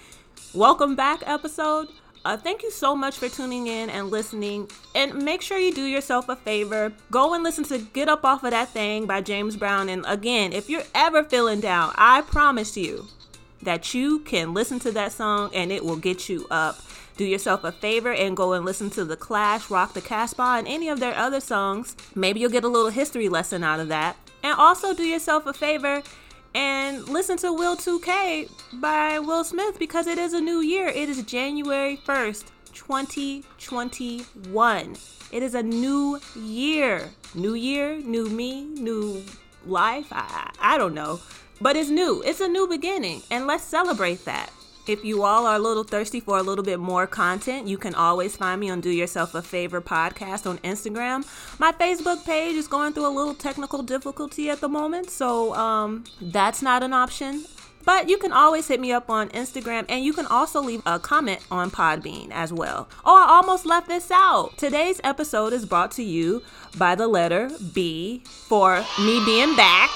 welcome 0.53 0.95
back 0.95 1.21
episode. 1.25 1.89
Uh, 2.27 2.35
thank 2.35 2.61
you 2.61 2.69
so 2.69 2.93
much 2.93 3.17
for 3.17 3.29
tuning 3.29 3.67
in 3.67 3.89
and 3.89 4.11
listening. 4.11 4.69
And 4.93 5.23
make 5.23 5.41
sure 5.41 5.57
you 5.57 5.73
do 5.73 5.85
yourself 5.85 6.27
a 6.27 6.35
favor. 6.35 6.91
Go 7.09 7.33
and 7.33 7.41
listen 7.41 7.63
to 7.63 7.77
Get 7.77 8.09
Up 8.09 8.25
Off 8.25 8.43
of 8.43 8.51
That 8.51 8.67
Thing 8.67 9.05
by 9.05 9.21
James 9.21 9.55
Brown. 9.55 9.87
And 9.87 10.03
again, 10.05 10.51
if 10.51 10.69
you're 10.69 10.83
ever 10.93 11.23
feeling 11.23 11.61
down, 11.61 11.93
I 11.95 12.23
promise 12.23 12.75
you, 12.75 13.07
that 13.61 13.93
you 13.93 14.19
can 14.19 14.53
listen 14.53 14.77
to 14.79 14.91
that 14.91 15.13
song 15.13 15.51
and 15.53 15.71
it 15.71 15.85
will 15.85 15.95
get 15.95 16.27
you 16.27 16.45
up. 16.51 16.81
Do 17.15 17.23
yourself 17.23 17.63
a 17.63 17.71
favor 17.71 18.11
and 18.11 18.35
go 18.35 18.51
and 18.51 18.65
listen 18.65 18.89
to 18.89 19.05
The 19.05 19.15
Clash, 19.15 19.71
Rock 19.71 19.93
the 19.93 20.01
Casbah, 20.01 20.57
and 20.57 20.67
any 20.67 20.89
of 20.89 20.99
their 20.99 21.15
other 21.15 21.39
songs. 21.39 21.95
Maybe 22.13 22.41
you'll 22.41 22.51
get 22.51 22.65
a 22.65 22.67
little 22.67 22.91
history 22.91 23.29
lesson 23.29 23.63
out 23.63 23.79
of 23.79 23.87
that. 23.87 24.17
And 24.43 24.53
also 24.59 24.93
do 24.93 25.03
yourself 25.03 25.45
a 25.45 25.53
favor 25.53 26.03
and 26.53 27.07
listen 27.07 27.37
to 27.37 27.53
Will 27.53 27.75
2K 27.75 28.49
by 28.81 29.19
Will 29.19 29.43
Smith 29.43 29.77
because 29.79 30.07
it 30.07 30.17
is 30.17 30.33
a 30.33 30.41
new 30.41 30.61
year. 30.61 30.87
It 30.87 31.09
is 31.09 31.21
January 31.23 31.99
1st, 32.05 32.45
2021. 32.73 34.95
It 35.31 35.43
is 35.43 35.55
a 35.55 35.63
new 35.63 36.19
year. 36.35 37.09
New 37.35 37.55
year, 37.55 37.97
new 37.97 38.29
me, 38.29 38.63
new 38.63 39.21
life. 39.65 40.07
I, 40.11 40.51
I 40.59 40.77
don't 40.77 40.93
know. 40.93 41.19
But 41.59 41.75
it's 41.75 41.89
new. 41.89 42.21
It's 42.25 42.41
a 42.41 42.47
new 42.47 42.67
beginning. 42.67 43.23
And 43.31 43.47
let's 43.47 43.63
celebrate 43.63 44.23
that. 44.25 44.51
If 44.87 45.03
you 45.03 45.23
all 45.23 45.45
are 45.45 45.57
a 45.57 45.59
little 45.59 45.83
thirsty 45.83 46.21
for 46.21 46.37
a 46.37 46.41
little 46.41 46.63
bit 46.63 46.79
more 46.79 47.05
content, 47.05 47.67
you 47.67 47.77
can 47.77 47.93
always 47.93 48.37
find 48.37 48.61
me 48.61 48.69
on 48.69 48.79
Do 48.79 48.89
Yourself 48.89 49.35
a 49.35 49.41
Favor 49.41 49.81
podcast 49.81 50.49
on 50.49 50.59
Instagram. 50.59 51.25
My 51.59 51.73
Facebook 51.73 52.23
page 52.23 52.55
is 52.55 52.69
going 52.69 52.93
through 52.93 53.07
a 53.07 53.09
little 53.09 53.33
technical 53.33 53.83
difficulty 53.83 54.49
at 54.49 54.61
the 54.61 54.69
moment, 54.69 55.09
so 55.09 55.53
um, 55.55 56.05
that's 56.21 56.61
not 56.61 56.83
an 56.83 56.93
option. 56.93 57.43
But 57.83 58.07
you 58.07 58.17
can 58.17 58.31
always 58.31 58.69
hit 58.69 58.79
me 58.79 58.93
up 58.93 59.09
on 59.09 59.27
Instagram 59.29 59.85
and 59.89 60.05
you 60.05 60.13
can 60.13 60.25
also 60.25 60.61
leave 60.61 60.81
a 60.85 60.99
comment 60.99 61.39
on 61.51 61.69
Podbean 61.69 62.31
as 62.31 62.53
well. 62.53 62.87
Oh, 63.05 63.17
I 63.17 63.29
almost 63.29 63.65
left 63.65 63.89
this 63.89 64.09
out. 64.09 64.57
Today's 64.57 65.01
episode 65.03 65.51
is 65.51 65.65
brought 65.65 65.91
to 65.91 66.03
you 66.03 66.43
by 66.77 66.95
the 66.95 67.07
letter 67.07 67.49
B 67.73 68.23
for 68.25 68.85
me 68.99 69.23
being 69.25 69.55
back 69.55 69.89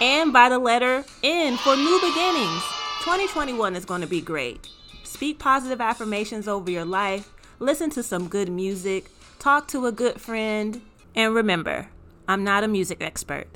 and 0.00 0.32
by 0.32 0.48
the 0.48 0.58
letter 0.58 1.04
N 1.22 1.56
for 1.56 1.76
new 1.76 2.00
beginnings. 2.00 2.62
2021 3.06 3.76
is 3.76 3.84
going 3.84 4.00
to 4.00 4.06
be 4.08 4.20
great. 4.20 4.68
Speak 5.04 5.38
positive 5.38 5.80
affirmations 5.80 6.48
over 6.48 6.68
your 6.68 6.84
life, 6.84 7.32
listen 7.60 7.88
to 7.88 8.02
some 8.02 8.26
good 8.26 8.48
music, 8.48 9.12
talk 9.38 9.68
to 9.68 9.86
a 9.86 9.92
good 9.92 10.20
friend, 10.20 10.82
and 11.14 11.32
remember, 11.32 11.86
I'm 12.26 12.42
not 12.42 12.64
a 12.64 12.68
music 12.68 13.00
expert. 13.00 13.46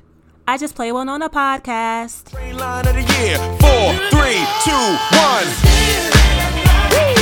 I 0.47 0.57
just 0.57 0.77
play 0.77 0.93
one 0.93 1.09
on 1.09 1.21
a 1.21 1.29
podcast. 1.29 2.33
Line 2.33 2.87
of 2.87 2.95
the 2.95 3.01
year. 3.01 3.39
Four, 3.59 3.93
three, 4.11 4.39
two, 4.63 4.71
one. 5.19 5.49
Woo! 6.93 7.21